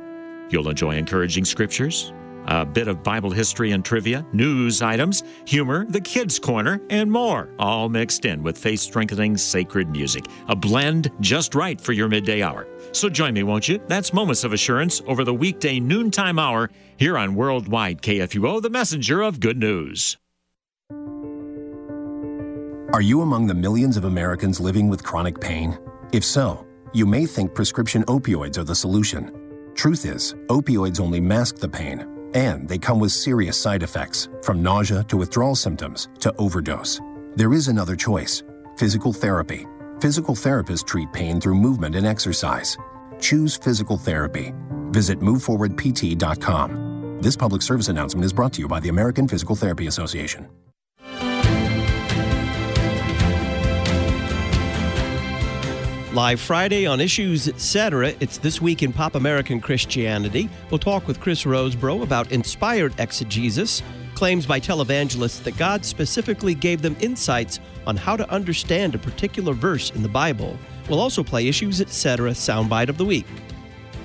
[0.51, 2.13] You'll enjoy encouraging scriptures,
[2.45, 7.49] a bit of Bible history and trivia, news items, humor, the kids' corner, and more,
[7.57, 10.25] all mixed in with faith strengthening sacred music.
[10.49, 12.67] A blend just right for your midday hour.
[12.91, 13.81] So join me, won't you?
[13.87, 19.23] That's Moments of Assurance over the weekday noontime hour here on Worldwide KFUO, the messenger
[19.23, 20.17] of good news.
[22.93, 25.77] Are you among the millions of Americans living with chronic pain?
[26.13, 29.71] If so, you may think prescription opioids are the solution.
[29.75, 34.63] Truth is, opioids only mask the pain, and they come with serious side effects, from
[34.63, 37.01] nausea to withdrawal symptoms to overdose.
[37.35, 38.41] There is another choice
[38.77, 39.67] physical therapy.
[39.99, 42.77] Physical therapists treat pain through movement and exercise.
[43.19, 44.53] Choose physical therapy.
[44.91, 47.17] Visit moveforwardpt.com.
[47.19, 50.47] This public service announcement is brought to you by the American Physical Therapy Association.
[56.17, 58.11] Live Friday on Issues Etc.
[58.19, 60.49] It's This Week in Pop American Christianity.
[60.71, 63.83] We'll talk with Chris Rosebrough about inspired exegesis,
[64.15, 69.53] claims by televangelists that God specifically gave them insights on how to understand a particular
[69.53, 70.57] verse in the Bible.
[70.89, 72.31] We'll also play Issues Etc.
[72.31, 73.27] Soundbite of the Week.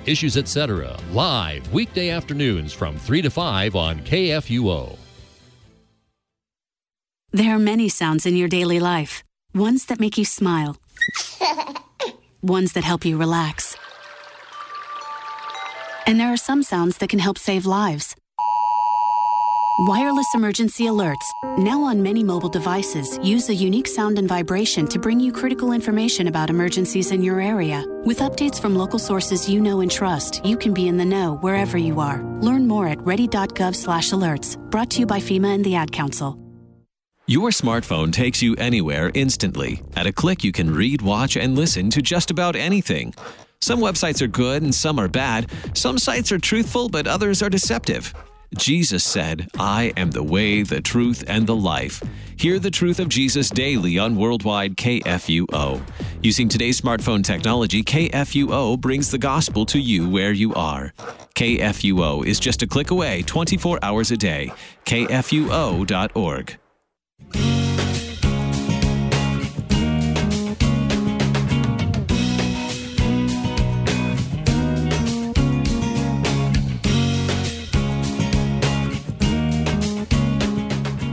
[0.04, 0.94] Issues Etc.
[1.12, 4.98] live weekday afternoons from 3 to 5 on KFUO.
[7.30, 10.76] There are many sounds in your daily life, ones that make you smile.
[12.42, 13.76] ones that help you relax.
[16.06, 18.16] And there are some sounds that can help save lives.
[19.80, 21.24] Wireless emergency alerts,
[21.56, 25.72] now on many mobile devices, use a unique sound and vibration to bring you critical
[25.72, 27.82] information about emergencies in your area.
[28.04, 31.36] With updates from local sources you know and trust, you can be in the know
[31.36, 32.22] wherever you are.
[32.40, 34.58] Learn more at ready.gov/alerts.
[34.70, 36.36] Brought to you by FEMA and the Ad Council.
[37.32, 39.82] Your smartphone takes you anywhere instantly.
[39.96, 43.14] At a click, you can read, watch, and listen to just about anything.
[43.62, 45.50] Some websites are good and some are bad.
[45.72, 48.12] Some sites are truthful, but others are deceptive.
[48.58, 52.02] Jesus said, I am the way, the truth, and the life.
[52.36, 55.80] Hear the truth of Jesus daily on Worldwide KFUO.
[56.22, 60.92] Using today's smartphone technology, KFUO brings the gospel to you where you are.
[61.34, 64.52] KFUO is just a click away 24 hours a day.
[64.84, 66.58] KFUO.org.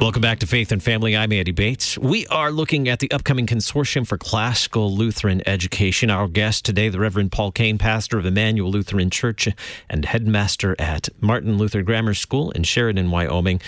[0.10, 1.16] Welcome back to Faith and Family.
[1.16, 1.98] I'm Andy Bates.
[1.98, 6.10] We are looking at the upcoming Consortium for Classical Lutheran Education.
[6.10, 9.48] Our guest today, the Reverend Paul Cain, pastor of Immanuel Lutheran Church
[9.88, 13.62] and headmaster at Martin Luther Grammar School in Sheridan, Wyoming.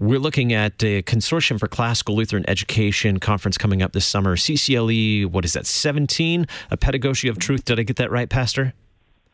[0.00, 4.36] We're looking at a Consortium for Classical Lutheran Education conference coming up this summer.
[4.36, 6.46] CCLE, what is that, 17?
[6.70, 7.64] A Pedagogy of Truth.
[7.64, 8.74] Did I get that right, Pastor?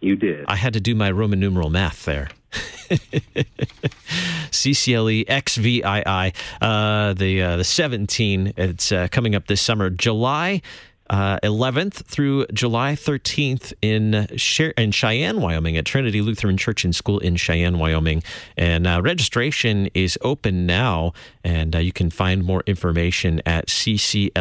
[0.00, 0.46] You did.
[0.48, 2.30] I had to do my Roman numeral math there.
[4.50, 8.54] CCLE XVI, uh, the uh, the 17.
[8.56, 10.62] It's uh, coming up this summer, July.
[11.10, 14.26] Uh, 11th through July 13th in
[14.78, 18.22] in Cheyenne, Wyoming, at Trinity Lutheran Church and School in Cheyenne, Wyoming,
[18.56, 21.12] and uh, registration is open now,
[21.44, 24.34] and uh, you can find more information at ccle.org.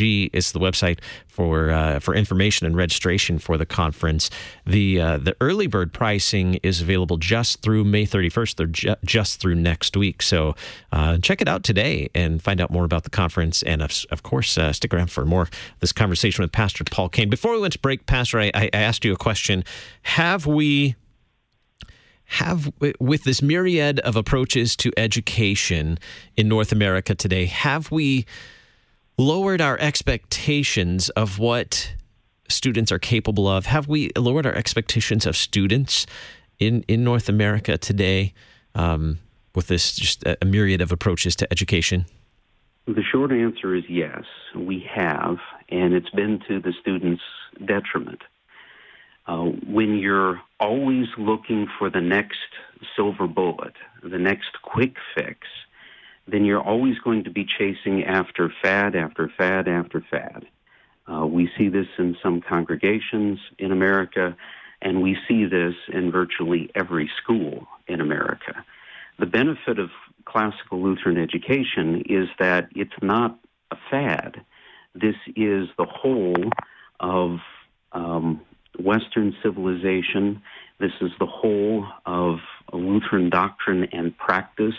[0.00, 0.98] Is the website
[1.30, 4.30] for uh, for information and registration for the conference.
[4.66, 8.56] The uh, the early bird pricing is available just through May 31st.
[8.56, 10.22] They're ju- just through next week.
[10.22, 10.54] So
[10.92, 13.62] uh, check it out today and find out more about the conference.
[13.62, 17.30] And of, of course, uh, stick around for more this conversation with Pastor Paul Cain.
[17.30, 19.64] Before we went to break, Pastor, I, I asked you a question.
[20.02, 20.96] Have we
[22.24, 25.98] have with this myriad of approaches to education
[26.36, 28.24] in North America today, have we
[29.20, 31.92] lowered our expectations of what
[32.48, 33.66] students are capable of?
[33.66, 36.06] Have we lowered our expectations of students
[36.58, 38.32] in, in North America today
[38.74, 39.18] um,
[39.54, 42.06] with this just a myriad of approaches to education?
[42.86, 44.24] The short answer is yes,
[44.56, 45.36] we have,
[45.68, 47.22] and it's been to the students'
[47.64, 48.22] detriment.
[49.26, 52.38] Uh, when you're always looking for the next
[52.96, 55.46] silver bullet, the next quick fix,
[56.30, 60.46] then you're always going to be chasing after fad after fad after fad.
[61.10, 64.36] Uh, we see this in some congregations in America,
[64.80, 68.64] and we see this in virtually every school in America.
[69.18, 69.90] The benefit of
[70.24, 73.38] classical Lutheran education is that it's not
[73.70, 74.40] a fad.
[74.94, 76.50] This is the whole
[77.00, 77.38] of
[77.92, 78.40] um,
[78.78, 80.42] Western civilization.
[80.78, 82.38] This is the whole of
[82.72, 84.74] Lutheran doctrine and practice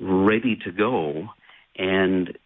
[0.00, 1.28] ready to go,
[1.76, 2.36] and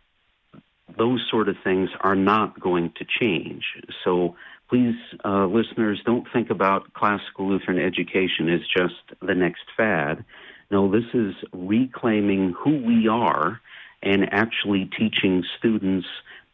[0.98, 3.64] those sort of things are not going to change.
[4.04, 4.36] So
[4.68, 10.24] please, uh, listeners, don't think about classical Lutheran education as just the next fad.
[10.70, 13.60] No, this is reclaiming who we are
[14.02, 16.06] and actually teaching students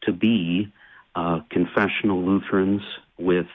[0.03, 0.73] to be
[1.15, 2.83] uh, confessional Lutherans
[3.19, 3.47] with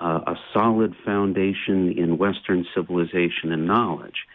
[0.00, 4.26] uh, a solid foundation in Western civilization and knowledge.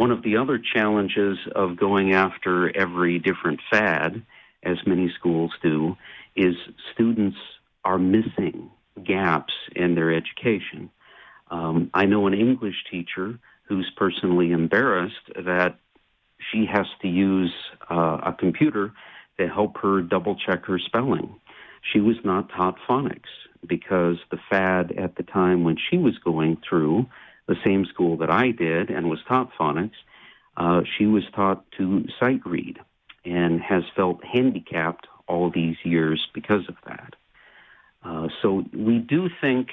[0.00, 4.22] One of the other challenges of going after every different fad,
[4.62, 5.94] as many schools do,
[6.34, 6.54] is
[6.94, 7.36] students
[7.84, 8.70] are missing
[9.04, 10.88] gaps in their education.
[11.50, 15.78] Um, I know an English teacher who's personally embarrassed that
[16.50, 17.52] she has to use
[17.90, 18.94] uh, a computer
[19.38, 21.28] to help her double check her spelling.
[21.92, 23.34] She was not taught phonics
[23.66, 27.04] because the fad at the time when she was going through
[27.50, 29.98] the same school that I did and was taught phonics,
[30.56, 32.78] uh, she was taught to sight read
[33.24, 37.14] and has felt handicapped all these years because of that.
[38.04, 39.68] Uh, so we do think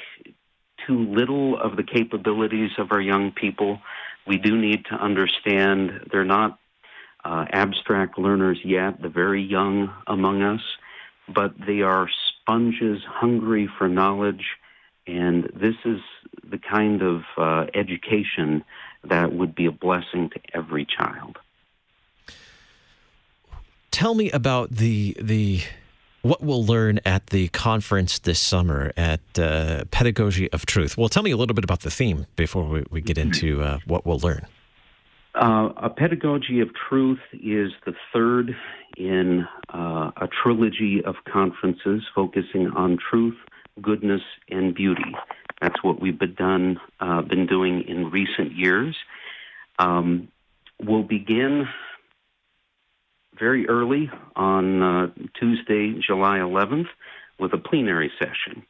[0.85, 3.79] too little of the capabilities of our young people.
[4.25, 6.57] We do need to understand they're not
[7.23, 10.61] uh, abstract learners yet, the very young among us,
[11.33, 12.09] but they are
[12.41, 14.45] sponges hungry for knowledge
[15.07, 15.99] and this is
[16.49, 18.63] the kind of uh, education
[19.03, 21.37] that would be a blessing to every child.
[23.91, 25.61] Tell me about the the
[26.21, 30.97] what we'll learn at the conference this summer at uh, Pedagogy of Truth.
[30.97, 33.79] Well, tell me a little bit about the theme before we, we get into uh,
[33.85, 34.45] what we'll learn.
[35.35, 38.55] Uh, a Pedagogy of Truth is the third
[38.97, 43.37] in uh, a trilogy of conferences focusing on truth,
[43.81, 45.15] goodness, and beauty.
[45.61, 48.95] That's what we've been, done, uh, been doing in recent years.
[49.79, 50.29] Um,
[50.83, 51.67] we'll begin
[53.37, 55.07] very early on uh,
[55.39, 56.87] Tuesday, July 11th,
[57.39, 58.65] with a plenary session.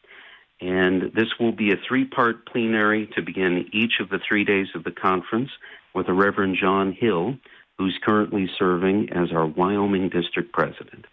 [0.60, 4.68] And this will be a three part plenary to begin each of the three days
[4.76, 5.50] of the conference
[5.94, 7.38] with the Reverend John Hill,
[7.78, 11.06] who's currently serving as our Wyoming district president.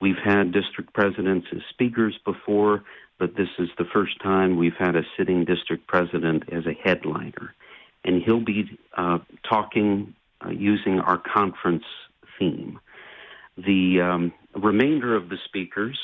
[0.00, 2.84] We've had district presidents as speakers before,
[3.18, 7.54] but this is the first time we've had a sitting district president as a headliner.
[8.04, 10.14] And he'll be uh, talking
[10.44, 11.84] uh, using our conference
[12.38, 12.78] theme.
[13.56, 15.98] The um, remainder of the speakers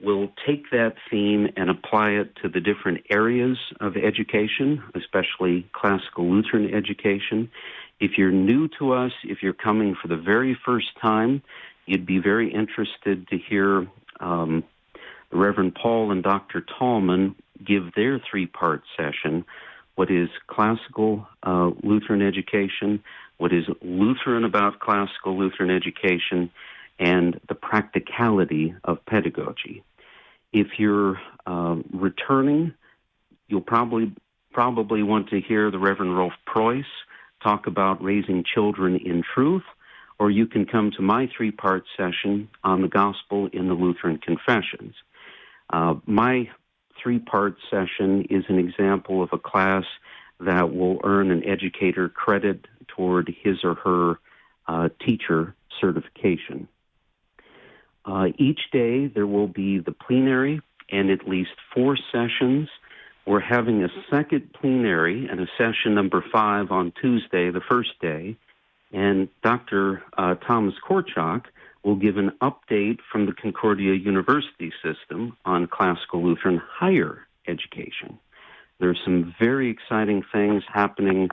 [0.00, 6.30] will take that theme and apply it to the different areas of education, especially classical
[6.30, 7.50] Lutheran education.
[7.98, 11.42] If you're new to us, if you're coming for the very first time,
[11.84, 13.86] you'd be very interested to hear
[14.20, 14.64] um,
[15.30, 16.64] the Reverend Paul and Dr.
[16.78, 19.44] Tallman give their three part session
[19.94, 23.02] what is classical uh, Lutheran education,
[23.38, 26.50] what is Lutheran about classical Lutheran education,
[26.98, 29.82] and the practicality of pedagogy.
[30.52, 32.74] If you're uh, returning,
[33.48, 34.12] you'll probably
[34.52, 36.86] probably want to hear the Reverend Rolf Preus
[37.42, 39.62] talk about raising children in truth,
[40.18, 44.18] or you can come to my three part session on the gospel in the Lutheran
[44.18, 44.94] Confessions.
[45.72, 46.48] Uh, my
[47.02, 49.84] three part session is an example of a class
[50.40, 54.18] that will earn an educator credit toward his or her
[54.66, 56.68] uh, teacher certification.
[58.04, 60.60] Uh, each day there will be the plenary
[60.90, 62.68] and at least four sessions.
[63.26, 68.36] We're having a second plenary and a session number five on Tuesday, the first day.
[68.92, 70.02] And Dr.
[70.16, 71.44] Uh, Thomas Korcok
[71.82, 78.18] will give an update from the Concordia University system on classical Lutheran higher education.
[78.78, 81.30] There are some very exciting things happening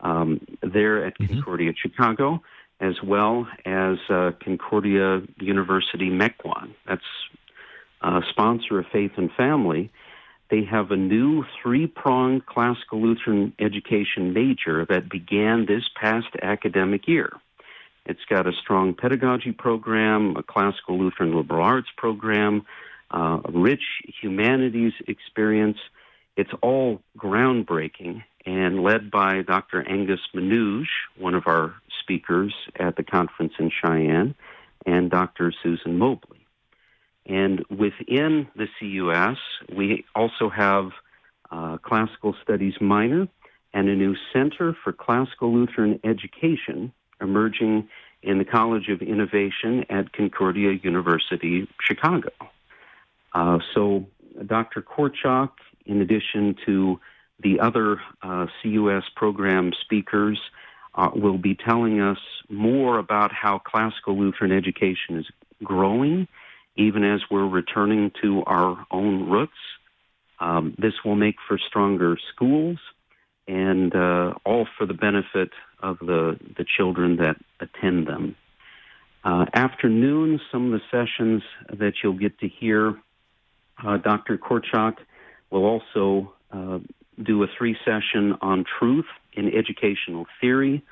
[0.00, 1.34] um, there at mm-hmm.
[1.34, 2.42] Concordia Chicago
[2.80, 6.74] as well as uh, Concordia University Mequon.
[6.86, 7.02] That's
[8.02, 9.90] a sponsor of Faith and Family.
[10.50, 17.08] They have a new three pronged classical Lutheran education major that began this past academic
[17.08, 17.32] year.
[18.06, 22.64] It's got a strong pedagogy program, a classical Lutheran liberal arts program,
[23.10, 23.82] uh, a rich
[24.22, 25.78] humanities experience.
[26.36, 29.82] It's all groundbreaking and led by Dr.
[29.88, 30.86] Angus Menuge,
[31.18, 34.36] one of our speakers at the conference in Cheyenne,
[34.86, 35.52] and Dr.
[35.62, 36.46] Susan Mobley.
[37.26, 39.38] And within the CUS,
[39.76, 40.90] we also have
[41.82, 43.26] classical studies minor
[43.74, 47.88] and a new Center for Classical Lutheran Education emerging
[48.22, 52.30] in the College of Innovation at Concordia University, Chicago.
[53.32, 54.06] Uh, so,
[54.44, 54.82] Dr.
[54.82, 55.50] Korcok,
[55.84, 56.98] in addition to
[57.42, 60.40] the other uh, CUS program speakers
[60.94, 65.26] uh, will be telling us more about how classical Lutheran education is
[65.62, 66.26] growing,
[66.76, 69.52] even as we're returning to our own roots.
[70.40, 72.78] Um, this will make for stronger schools
[73.48, 78.36] and uh, all for the benefit of the, the children that attend them.
[79.24, 81.42] Uh, afternoon, some of the sessions
[81.78, 82.94] that you'll get to hear,
[83.84, 84.38] uh, Dr.
[84.38, 84.96] Korcok
[85.50, 86.78] will also uh,
[87.22, 90.82] do a three session on truth in educational theory.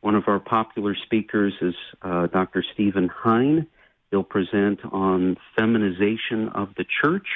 [0.00, 2.64] One of our popular speakers is uh, Dr.
[2.74, 3.66] Stephen Hine.
[4.10, 7.26] He'll present on feminization of the church.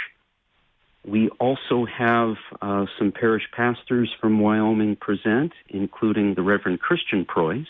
[1.04, 7.66] We also have uh, some parish pastors from Wyoming present, including the Reverend Christian Preus.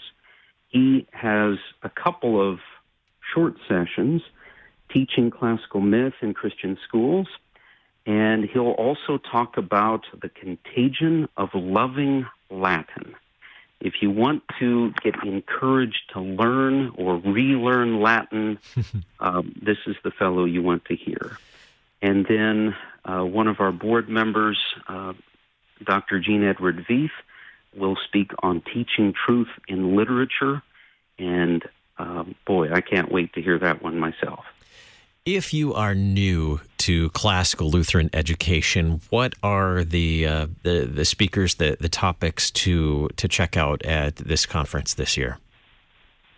[0.69, 2.59] He has a couple of
[3.35, 4.23] short sessions
[4.93, 7.27] teaching classical myth in Christian schools
[8.07, 13.15] and he'll also talk about the contagion of loving Latin.
[13.81, 18.59] If you want to get encouraged to learn or relearn Latin,
[19.21, 21.37] um, this is the fellow you want to hear.
[22.01, 22.75] And then
[23.05, 25.13] uh, one of our board members, uh,
[25.85, 26.21] Dr.
[26.21, 27.11] Gene Edward Veith,
[27.77, 30.63] will speak on teaching truth in literature.
[31.19, 31.65] And
[31.99, 34.45] um, boy, I can't wait to hear that one myself.
[35.25, 41.55] If you are new to classical Lutheran education, what are the uh, the, the speakers,
[41.55, 45.39] the, the topics to to check out at this conference this year?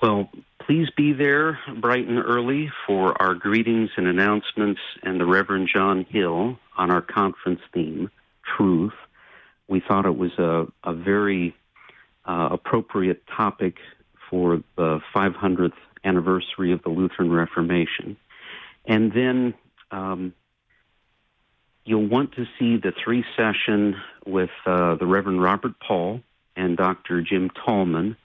[0.02, 0.28] Well,
[0.66, 6.06] please be there bright and early for our greetings and announcements and the Reverend John
[6.08, 8.10] Hill on our conference theme,
[8.56, 8.94] Truth.
[9.68, 11.54] We thought it was a, a very
[12.24, 13.76] uh, appropriate topic
[14.30, 15.72] for the 500th
[16.04, 18.16] anniversary of the Lutheran Reformation.
[18.86, 19.54] And then
[19.90, 20.34] um,
[21.84, 23.96] you'll want to see the three session
[24.26, 26.20] with uh, the Reverend Robert Paul
[26.56, 27.22] and Dr.
[27.22, 28.16] Jim Tallman.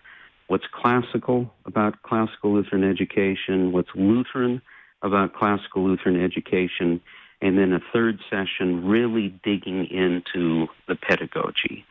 [0.49, 3.71] What's classical about classical Lutheran education?
[3.71, 4.63] What's Lutheran
[5.03, 7.01] about classical Lutheran education?
[7.39, 11.85] And then a third session really digging into the pedagogy.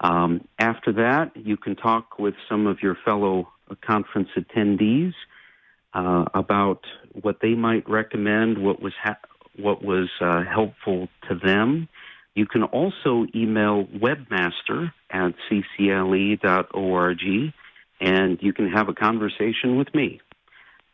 [0.00, 3.48] Um, after that, you can talk with some of your fellow
[3.84, 5.14] conference attendees
[5.92, 6.84] uh, about
[7.20, 9.18] what they might recommend, what was ha-
[9.56, 11.88] what was uh, helpful to them.
[12.36, 17.52] You can also email webmaster at ccle.org
[18.00, 20.20] and you can have a conversation with me.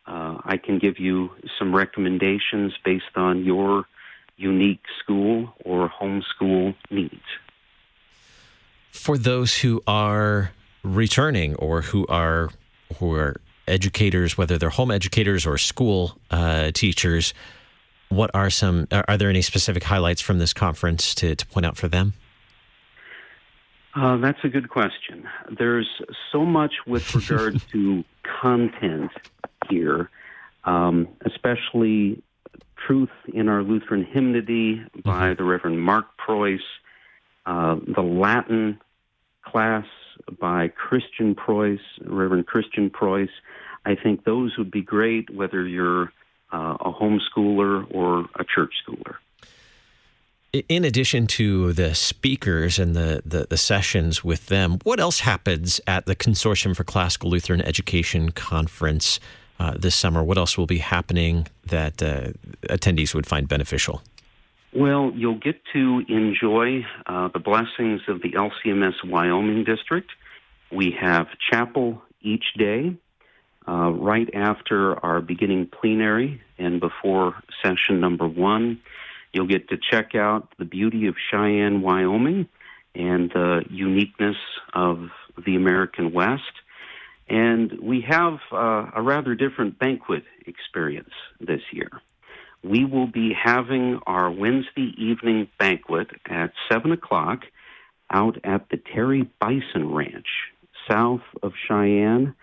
[0.07, 3.85] Uh, I can give you some recommendations based on your
[4.37, 7.23] unique school or homeschool needs.
[8.91, 10.51] For those who are
[10.83, 12.49] returning or who are
[12.99, 13.35] who are
[13.67, 17.33] educators, whether they're home educators or school uh, teachers,
[18.09, 18.87] what are some?
[18.91, 22.13] Are there any specific highlights from this conference to, to point out for them?
[23.95, 25.27] Uh, that's a good question.
[25.57, 25.89] There's
[26.31, 28.03] so much with regard to
[28.41, 29.11] content
[29.69, 30.09] here,
[30.65, 32.21] um, especially
[32.85, 35.37] Truth in Our Lutheran Hymnody by mm-hmm.
[35.37, 36.61] the Reverend Mark Preus,
[37.45, 38.79] uh, the Latin
[39.45, 39.85] class
[40.39, 43.29] by Christian Preus, Reverend Christian Preus.
[43.85, 46.11] I think those would be great whether you're
[46.51, 49.15] uh, a homeschooler or a church schooler.
[50.69, 55.81] In addition to the speakers and the, the, the, sessions with them, what else happens
[55.85, 59.19] at the Consortium for Classical Lutheran Education Conference
[59.59, 60.23] uh, this summer?
[60.23, 62.29] What else will be happening that uh,
[62.69, 64.01] attendees would find beneficial?
[64.73, 70.09] Well, you'll get to enjoy uh, the blessings of the LCMS Wyoming District.
[70.71, 72.95] We have chapel each day
[73.67, 78.79] uh, right after our beginning plenary and before session number one.
[79.35, 82.47] You'll get to check out the beauty of Cheyenne, Wyoming,
[82.95, 84.37] and the uniqueness
[84.73, 85.09] of
[85.45, 86.41] the American West.
[87.27, 91.11] And we have uh, a rather different banquet experience
[91.41, 91.89] this year.
[92.63, 97.41] We will be having our Wednesday evening banquet at 7 o'clock
[98.09, 100.27] out at the Terry Bison Ranch,
[100.87, 102.35] south of Cheyenne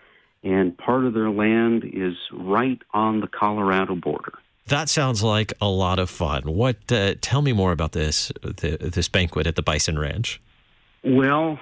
[0.43, 4.33] and part of their land is right on the Colorado border.
[4.67, 6.43] That sounds like a lot of fun.
[6.43, 6.91] What?
[6.91, 10.41] Uh, tell me more about this the, this banquet at the Bison Ranch.
[11.03, 11.59] Well,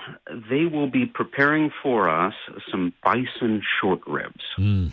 [0.50, 2.36] they will be preparing for us
[2.70, 4.44] some bison short ribs.
[4.58, 4.92] Mm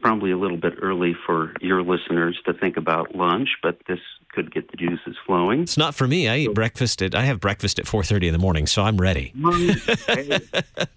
[0.00, 4.00] probably a little bit early for your listeners to think about lunch, but this
[4.32, 5.62] could get the juices flowing.
[5.62, 6.28] It's not for me.
[6.28, 9.32] I eat breakfast at I have breakfast at 4:30 in the morning, so I'm ready.
[10.06, 10.40] hey,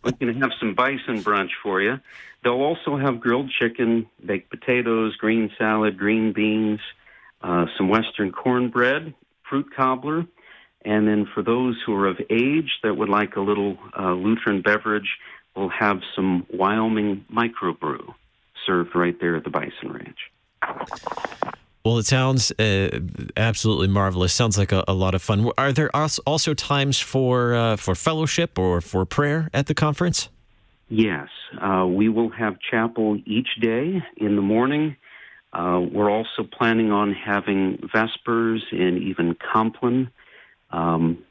[0.03, 1.99] we can have some bison brunch for you.
[2.43, 6.79] They'll also have grilled chicken, baked potatoes, green salad, green beans,
[7.41, 9.13] uh, some western cornbread,
[9.47, 10.25] fruit cobbler,
[10.83, 14.61] and then for those who are of age that would like a little uh, Lutheran
[14.61, 15.17] beverage,
[15.55, 18.13] we'll have some Wyoming microbrew
[18.65, 20.31] served right there at the Bison Ranch.
[21.83, 22.99] Well, it sounds uh,
[23.35, 24.33] absolutely marvelous.
[24.33, 25.49] Sounds like a, a, lot of fun.
[25.57, 30.29] Are there also times for uh, for fellowship or for prayer at the conference?
[30.89, 31.29] Yes,
[31.59, 34.95] uh, we will have chapel each day in the morning.
[35.53, 40.11] Uh, we're also planning on having vespers and even Compline
[40.69, 41.23] um,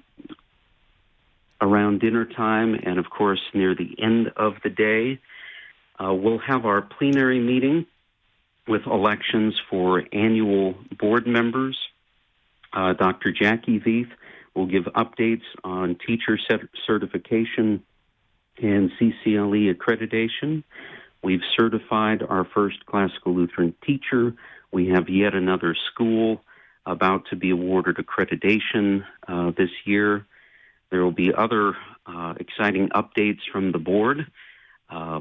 [1.60, 5.20] around dinner time, and of course near the end of the day.
[6.02, 7.86] Uh, we'll have our plenary meeting
[8.70, 11.76] with elections for annual board members.
[12.72, 13.32] Uh, Dr.
[13.32, 14.10] Jackie Veith
[14.54, 16.38] will give updates on teacher
[16.86, 17.82] certification
[18.62, 20.62] and CCLE accreditation.
[21.22, 24.34] We've certified our first classical Lutheran teacher.
[24.70, 26.42] We have yet another school
[26.86, 30.26] about to be awarded accreditation uh, this year.
[30.90, 34.30] There will be other uh, exciting updates from the board.
[34.88, 35.20] Uh,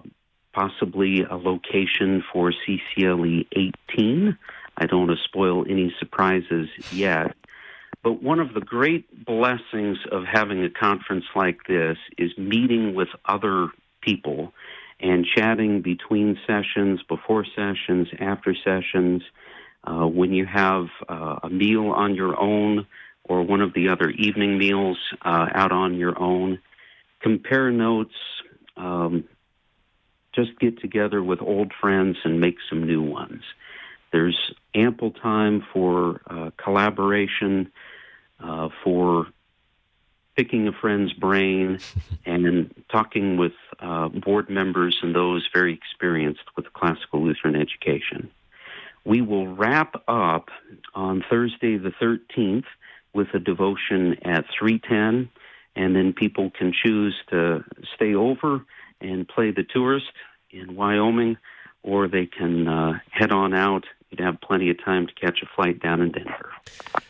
[0.53, 4.37] possibly a location for CCLE 18.
[4.77, 7.35] I don't want to spoil any surprises yet.
[8.03, 13.09] But one of the great blessings of having a conference like this is meeting with
[13.25, 13.69] other
[14.01, 14.53] people
[15.01, 19.21] and chatting between sessions, before sessions, after sessions.
[19.83, 22.85] Uh, when you have uh, a meal on your own
[23.23, 26.59] or one of the other evening meals uh, out on your own,
[27.21, 28.15] compare notes,
[28.75, 29.23] um,
[30.45, 33.43] just get together with old friends and make some new ones.
[34.11, 37.71] There's ample time for uh, collaboration,
[38.39, 39.27] uh, for
[40.35, 41.79] picking a friend's brain
[42.25, 48.31] and talking with uh, board members and those very experienced with classical Lutheran education.
[49.05, 50.49] We will wrap up
[50.93, 52.65] on Thursday the 13th
[53.13, 55.29] with a devotion at 310,
[55.75, 57.63] and then people can choose to
[57.95, 58.65] stay over
[59.01, 60.07] and play the tourist
[60.51, 61.37] in Wyoming,
[61.83, 63.85] or they can uh, head on out.
[64.09, 66.51] You'd have plenty of time to catch a flight down in Denver.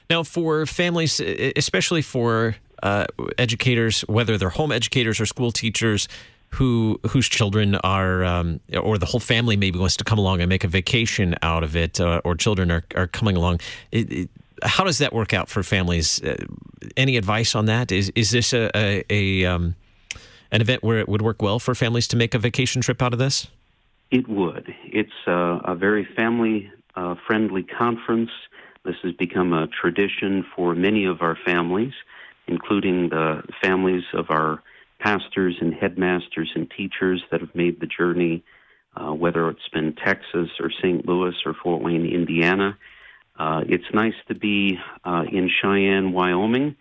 [0.10, 1.20] Now, for families,
[1.56, 3.06] especially for uh,
[3.38, 6.08] educators, whether they're home educators or school teachers,
[6.52, 10.50] who whose children are um, or the whole family maybe wants to come along and
[10.50, 13.60] make a vacation out of it, uh, or children are, are coming along.
[13.92, 14.30] It, it,
[14.64, 16.22] how does that work out for families?
[16.22, 16.36] Uh,
[16.98, 17.92] any advice on that?
[17.92, 19.76] Is is this a, a, a um,
[20.52, 23.14] an event where it would work well for families to make a vacation trip out
[23.14, 23.48] of this?
[24.12, 24.74] It would.
[24.86, 28.32] It's a, a very family uh, friendly conference.
[28.84, 31.94] This has become a tradition for many of our families,
[32.48, 34.64] including the families of our
[35.00, 38.44] pastors and headmasters and teachers that have made the journey,
[38.96, 41.06] uh, whether it's been Texas or St.
[41.08, 42.78] Louis or Fort Wayne, Indiana.
[43.38, 46.76] Uh, it's nice to be uh, in Cheyenne, Wyoming.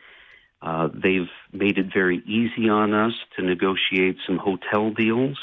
[0.60, 5.38] Uh, they've made it very easy on us to negotiate some hotel deals.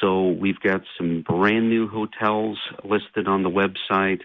[0.00, 4.20] So we've got some brand new hotels listed on the website.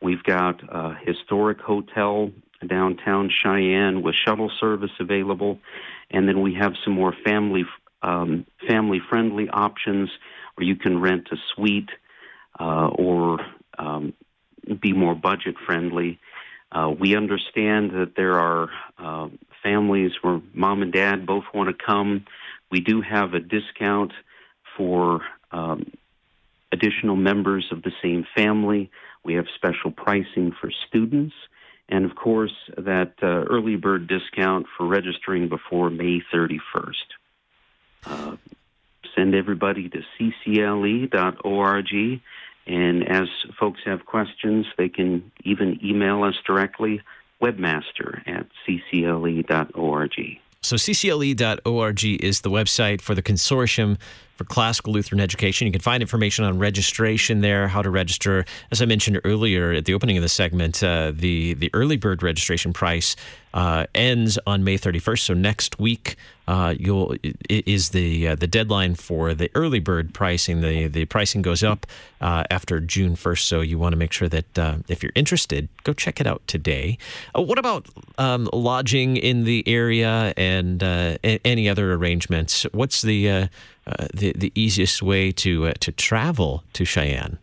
[0.00, 2.30] We've got a historic hotel
[2.66, 5.58] downtown Cheyenne with shuttle service available,
[6.10, 7.64] and then we have some more family
[8.02, 10.08] um, family friendly options
[10.54, 11.90] where you can rent a suite
[12.58, 13.40] uh, or
[13.78, 14.14] um,
[14.80, 16.18] be more budget friendly.
[16.72, 19.28] Uh, we understand that there are uh,
[19.62, 22.26] families where mom and dad both want to come.
[22.70, 24.12] We do have a discount
[24.76, 25.90] for um,
[26.72, 28.90] additional members of the same family.
[29.24, 31.34] We have special pricing for students.
[31.88, 36.94] And of course, that uh, early bird discount for registering before May 31st.
[38.06, 38.36] Uh,
[39.14, 42.20] send everybody to ccle.org.
[42.66, 47.00] And as folks have questions, they can even email us directly,
[47.42, 50.38] webmaster at ccle.org.
[50.62, 53.96] So, ccle.org is the website for the Consortium
[54.40, 55.66] for Classical Lutheran Education.
[55.66, 58.46] You can find information on registration there, how to register.
[58.70, 62.22] As I mentioned earlier at the opening of the segment, uh, the, the early bird
[62.22, 63.16] registration price
[63.52, 65.18] uh, ends on May 31st.
[65.18, 66.16] So, next week
[66.48, 67.14] uh, you'll
[67.48, 70.60] is the uh, the deadline for the early bird pricing.
[70.60, 71.86] The, the pricing goes up
[72.20, 73.40] uh, after June 1st.
[73.40, 76.42] So, you want to make sure that uh, if you're interested, go check it out
[76.46, 76.96] today.
[77.34, 77.86] what about
[78.18, 80.82] um, lodging in the area and
[81.22, 82.64] any other arrangements?
[82.72, 83.48] What's the
[83.98, 87.38] uh, the the easiest way to uh, to travel to Cheyenne?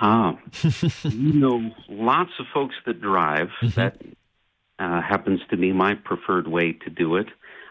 [0.00, 0.38] Ah,
[1.04, 3.48] you know, lots of folks that drive.
[3.62, 3.80] Mm-hmm.
[3.80, 3.96] That
[4.78, 7.28] uh, happens to be my preferred way to do it.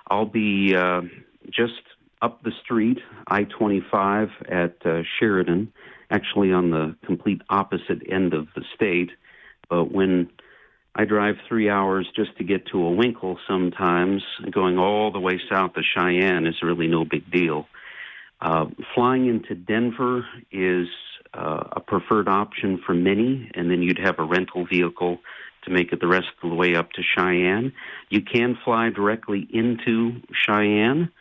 [0.07, 1.01] I'll be uh,
[1.49, 1.81] just
[2.21, 5.73] up the street, I twenty five at uh, Sheridan,
[6.09, 9.11] actually on the complete opposite end of the state.
[9.69, 10.29] But when
[10.93, 14.23] I drive three hours just to get to a Winkel sometimes.
[14.51, 17.67] Going all the way south to Cheyenne is really no big deal.
[18.41, 18.65] Uh,
[18.95, 20.87] flying into Denver is
[21.33, 25.19] uh, a preferred option for many, and then you'd have a rental vehicle
[25.63, 27.71] to make it the rest of the way up to Cheyenne.
[28.09, 31.11] You can fly directly into Cheyenne,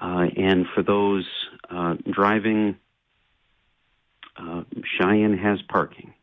[0.00, 1.28] uh, and for those
[1.68, 2.76] uh, driving,
[4.36, 4.62] uh,
[4.98, 6.14] Cheyenne has parking.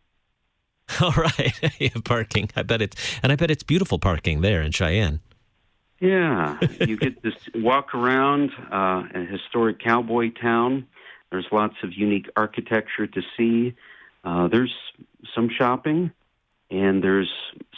[1.02, 1.54] All right,
[2.04, 2.50] parking.
[2.56, 5.22] I bet it's and I bet it's beautiful parking there in Cheyenne.
[6.02, 10.88] Yeah, you get to walk around uh, a historic cowboy town.
[11.30, 13.76] There's lots of unique architecture to see.
[14.24, 14.74] Uh, there's
[15.36, 16.12] some shopping,
[16.72, 17.32] and there's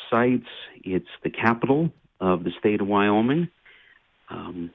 [0.09, 0.47] sites.
[0.85, 3.49] It's the capital of the state of Wyoming.
[4.29, 4.71] Um,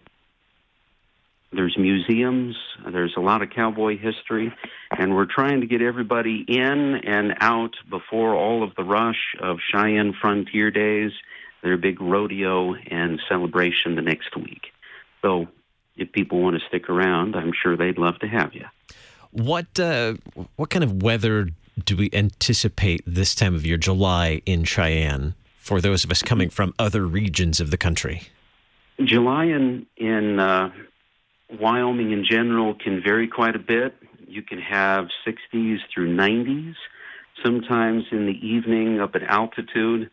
[1.50, 2.54] there's museums.
[2.86, 4.52] There's a lot of cowboy history,
[4.90, 9.56] and we're trying to get everybody in and out before all of the rush of
[9.72, 11.12] Cheyenne Frontier Days
[11.62, 14.72] their big rodeo and celebration the next week.
[15.22, 15.48] So
[15.96, 18.66] if people want to stick around, I'm sure they'd love to have you.
[19.30, 20.14] What uh,
[20.56, 21.48] what kind of weather
[21.84, 26.48] do we anticipate this time of year, July in Cheyenne, for those of us coming
[26.48, 28.22] from other regions of the country?
[29.04, 30.70] July in in uh,
[31.60, 33.94] Wyoming in general can vary quite a bit.
[34.26, 36.74] You can have 60s through 90s.
[37.42, 40.10] Sometimes in the evening up at altitude,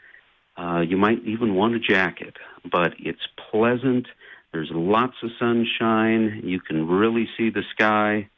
[0.58, 2.38] uh, you might even want a jacket,
[2.70, 4.08] but it's pleasant.
[4.52, 6.42] There's lots of sunshine.
[6.44, 8.30] You can really see the sky.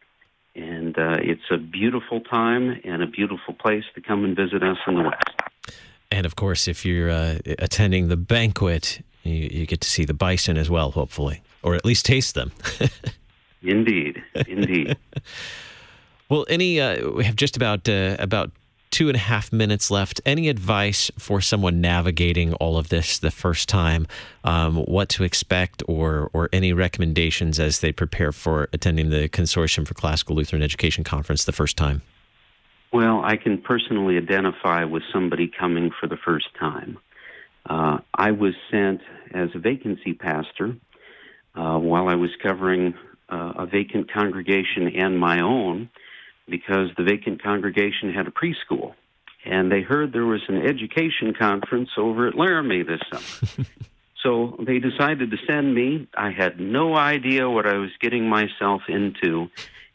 [0.56, 4.78] And uh, it's a beautiful time and a beautiful place to come and visit us
[4.88, 5.78] in the West.
[6.12, 10.16] And of course, if you're uh, attending the banquet, you, you, get to see the
[10.16, 12.52] bison as well, hopefully, or at least taste them.
[13.62, 14.96] Indeed, indeed.
[16.30, 18.52] well, any uh, we have just about uh, about
[18.98, 20.20] two and a half minutes left.
[20.26, 24.08] Any advice for someone navigating all of this the first time?
[24.44, 29.88] Um, what to expect, or or any recommendations as they prepare for attending the Consortium
[29.88, 32.02] for Classical Lutheran Education conference the first time?
[32.92, 36.98] Well, I can personally identify with somebody coming for the first time.
[37.70, 40.76] Uh, I was sent as a vacancy pastor
[41.54, 42.96] uh, while I was covering
[43.30, 45.92] uh, a vacant congregation and my own
[46.50, 48.94] because the vacant congregation had a preschool.
[49.46, 53.66] And they heard there was an education conference over at Laramie this summer.
[54.24, 56.08] so they decided to send me.
[56.18, 59.48] I had no idea what I was getting myself into,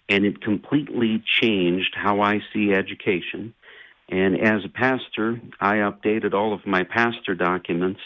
[0.08, 3.52] and it completely changed how I see education.
[4.08, 8.00] And as a pastor, I updated all of my pastor documents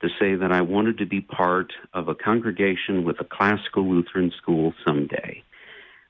[0.00, 4.32] to say that I wanted to be part of a congregation with a classical Lutheran
[4.36, 5.42] school someday.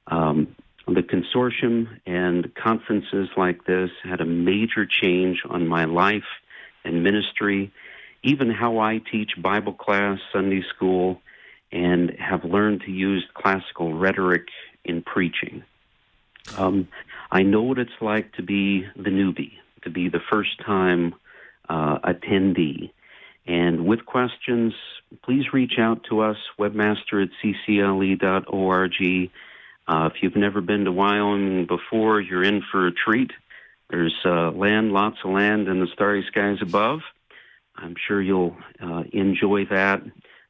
[0.06, 0.54] Um,
[0.86, 6.24] the consortium and conferences like this had a major change on my life
[6.84, 7.72] and ministry,
[8.22, 11.20] even how I teach Bible class, Sunday school,
[11.72, 14.46] and have learned to use classical rhetoric
[14.84, 15.62] in preaching.
[16.56, 16.88] Um,
[17.30, 19.52] I know what it's like to be the newbie,
[19.82, 21.14] to be the first time
[21.68, 22.90] uh, attendee.
[23.46, 24.74] And with questions,
[25.22, 29.30] please reach out to us, webmaster at ccle.org.
[29.90, 33.32] Uh, if you've never been to Wyoming before, you're in for a treat.
[33.88, 37.00] There's uh, land, lots of land and the starry skies above.
[37.74, 40.00] I'm sure you'll uh, enjoy that.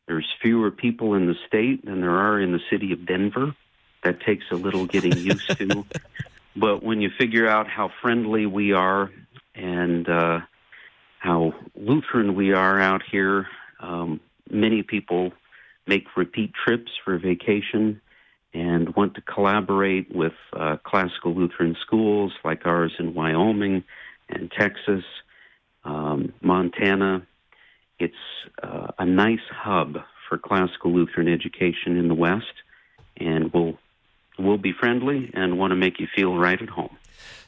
[0.06, 3.56] There's fewer people in the state than there are in the city of Denver.
[4.04, 5.86] That takes a little getting used to.
[6.56, 9.08] But when you figure out how friendly we are
[9.54, 10.40] and uh,
[11.20, 13.46] how Lutheran we are out here,
[13.78, 14.18] um,
[14.50, 15.32] many people
[15.86, 18.00] make repeat trips for vacation
[18.52, 23.84] and want to collaborate with uh, classical Lutheran schools like ours in Wyoming
[24.28, 25.04] and Texas,
[25.84, 27.26] um, Montana.
[27.98, 28.14] It's
[28.62, 29.98] uh, a nice hub
[30.28, 32.54] for classical Lutheran education in the West,
[33.18, 33.78] and we'll
[34.38, 36.96] we'll be friendly and want to make you feel right at home.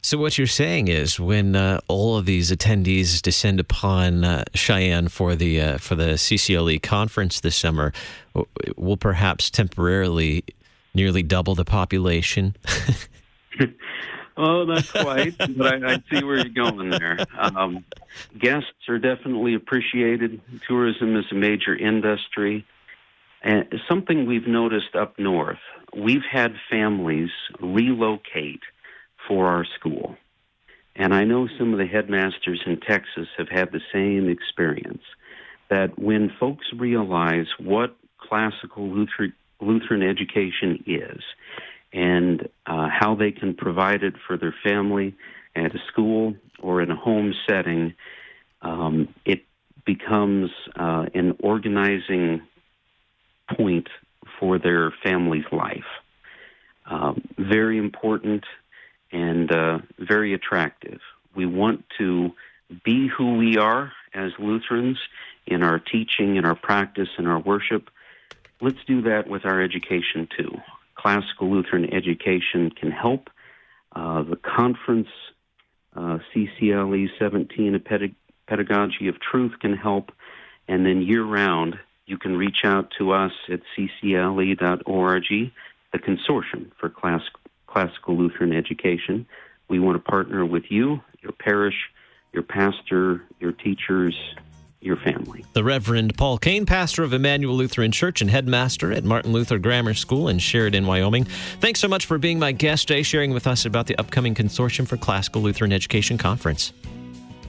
[0.02, 5.08] So what you're saying is, when uh, all of these attendees descend upon uh, Cheyenne
[5.08, 7.92] for the uh, for the CCLE conference this summer,
[8.76, 10.44] we'll perhaps temporarily
[10.94, 12.56] nearly double the population.
[14.36, 17.18] oh, not quite, but I, I, see where you're going there.
[17.38, 17.84] Um,
[18.38, 20.40] guests are definitely appreciated.
[20.66, 22.66] Tourism is a major industry.
[23.42, 25.58] And something we've noticed up north,
[25.96, 27.30] we've had families
[27.60, 28.62] relocate
[29.26, 30.16] for our school.
[30.94, 35.02] And I know some of the headmasters in Texas have had the same experience
[35.70, 39.32] that when folks realize what classical Lutheran
[39.62, 41.22] Lutheran education is
[41.92, 45.14] and uh, how they can provide it for their family
[45.54, 47.94] at a school or in a home setting,
[48.62, 49.44] um, it
[49.84, 52.40] becomes uh, an organizing
[53.56, 53.88] point
[54.38, 55.84] for their family's life.
[56.86, 58.44] Um, very important
[59.12, 61.00] and uh, very attractive.
[61.34, 62.30] We want to
[62.84, 64.98] be who we are as Lutherans
[65.46, 67.90] in our teaching, in our practice, in our worship,
[68.62, 70.50] let's do that with our education too.
[70.94, 73.28] Classical Lutheran education can help.
[73.94, 75.08] Uh, the conference,
[75.94, 78.14] uh, CCLE 17, a pedag-
[78.46, 80.12] pedagogy of truth can help.
[80.68, 85.52] And then year round, you can reach out to us at ccle.org,
[85.92, 87.28] the consortium for class-
[87.66, 89.26] classical Lutheran education.
[89.68, 91.90] We want to partner with you, your parish,
[92.32, 94.16] your pastor, your teachers,
[94.82, 95.44] your family.
[95.52, 99.94] The Reverend Paul Cain, pastor of Immanuel Lutheran Church and headmaster at Martin Luther Grammar
[99.94, 101.24] School in Sheridan, Wyoming.
[101.60, 104.86] Thanks so much for being my guest today, sharing with us about the upcoming Consortium
[104.86, 106.72] for Classical Lutheran Education Conference.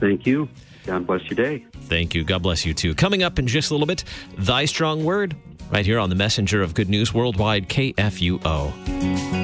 [0.00, 0.48] Thank you.
[0.86, 1.64] God bless your day.
[1.82, 2.24] Thank you.
[2.24, 2.94] God bless you too.
[2.94, 4.04] Coming up in just a little bit,
[4.36, 5.34] Thy Strong Word,
[5.70, 9.43] right here on the Messenger of Good News Worldwide, KFUO.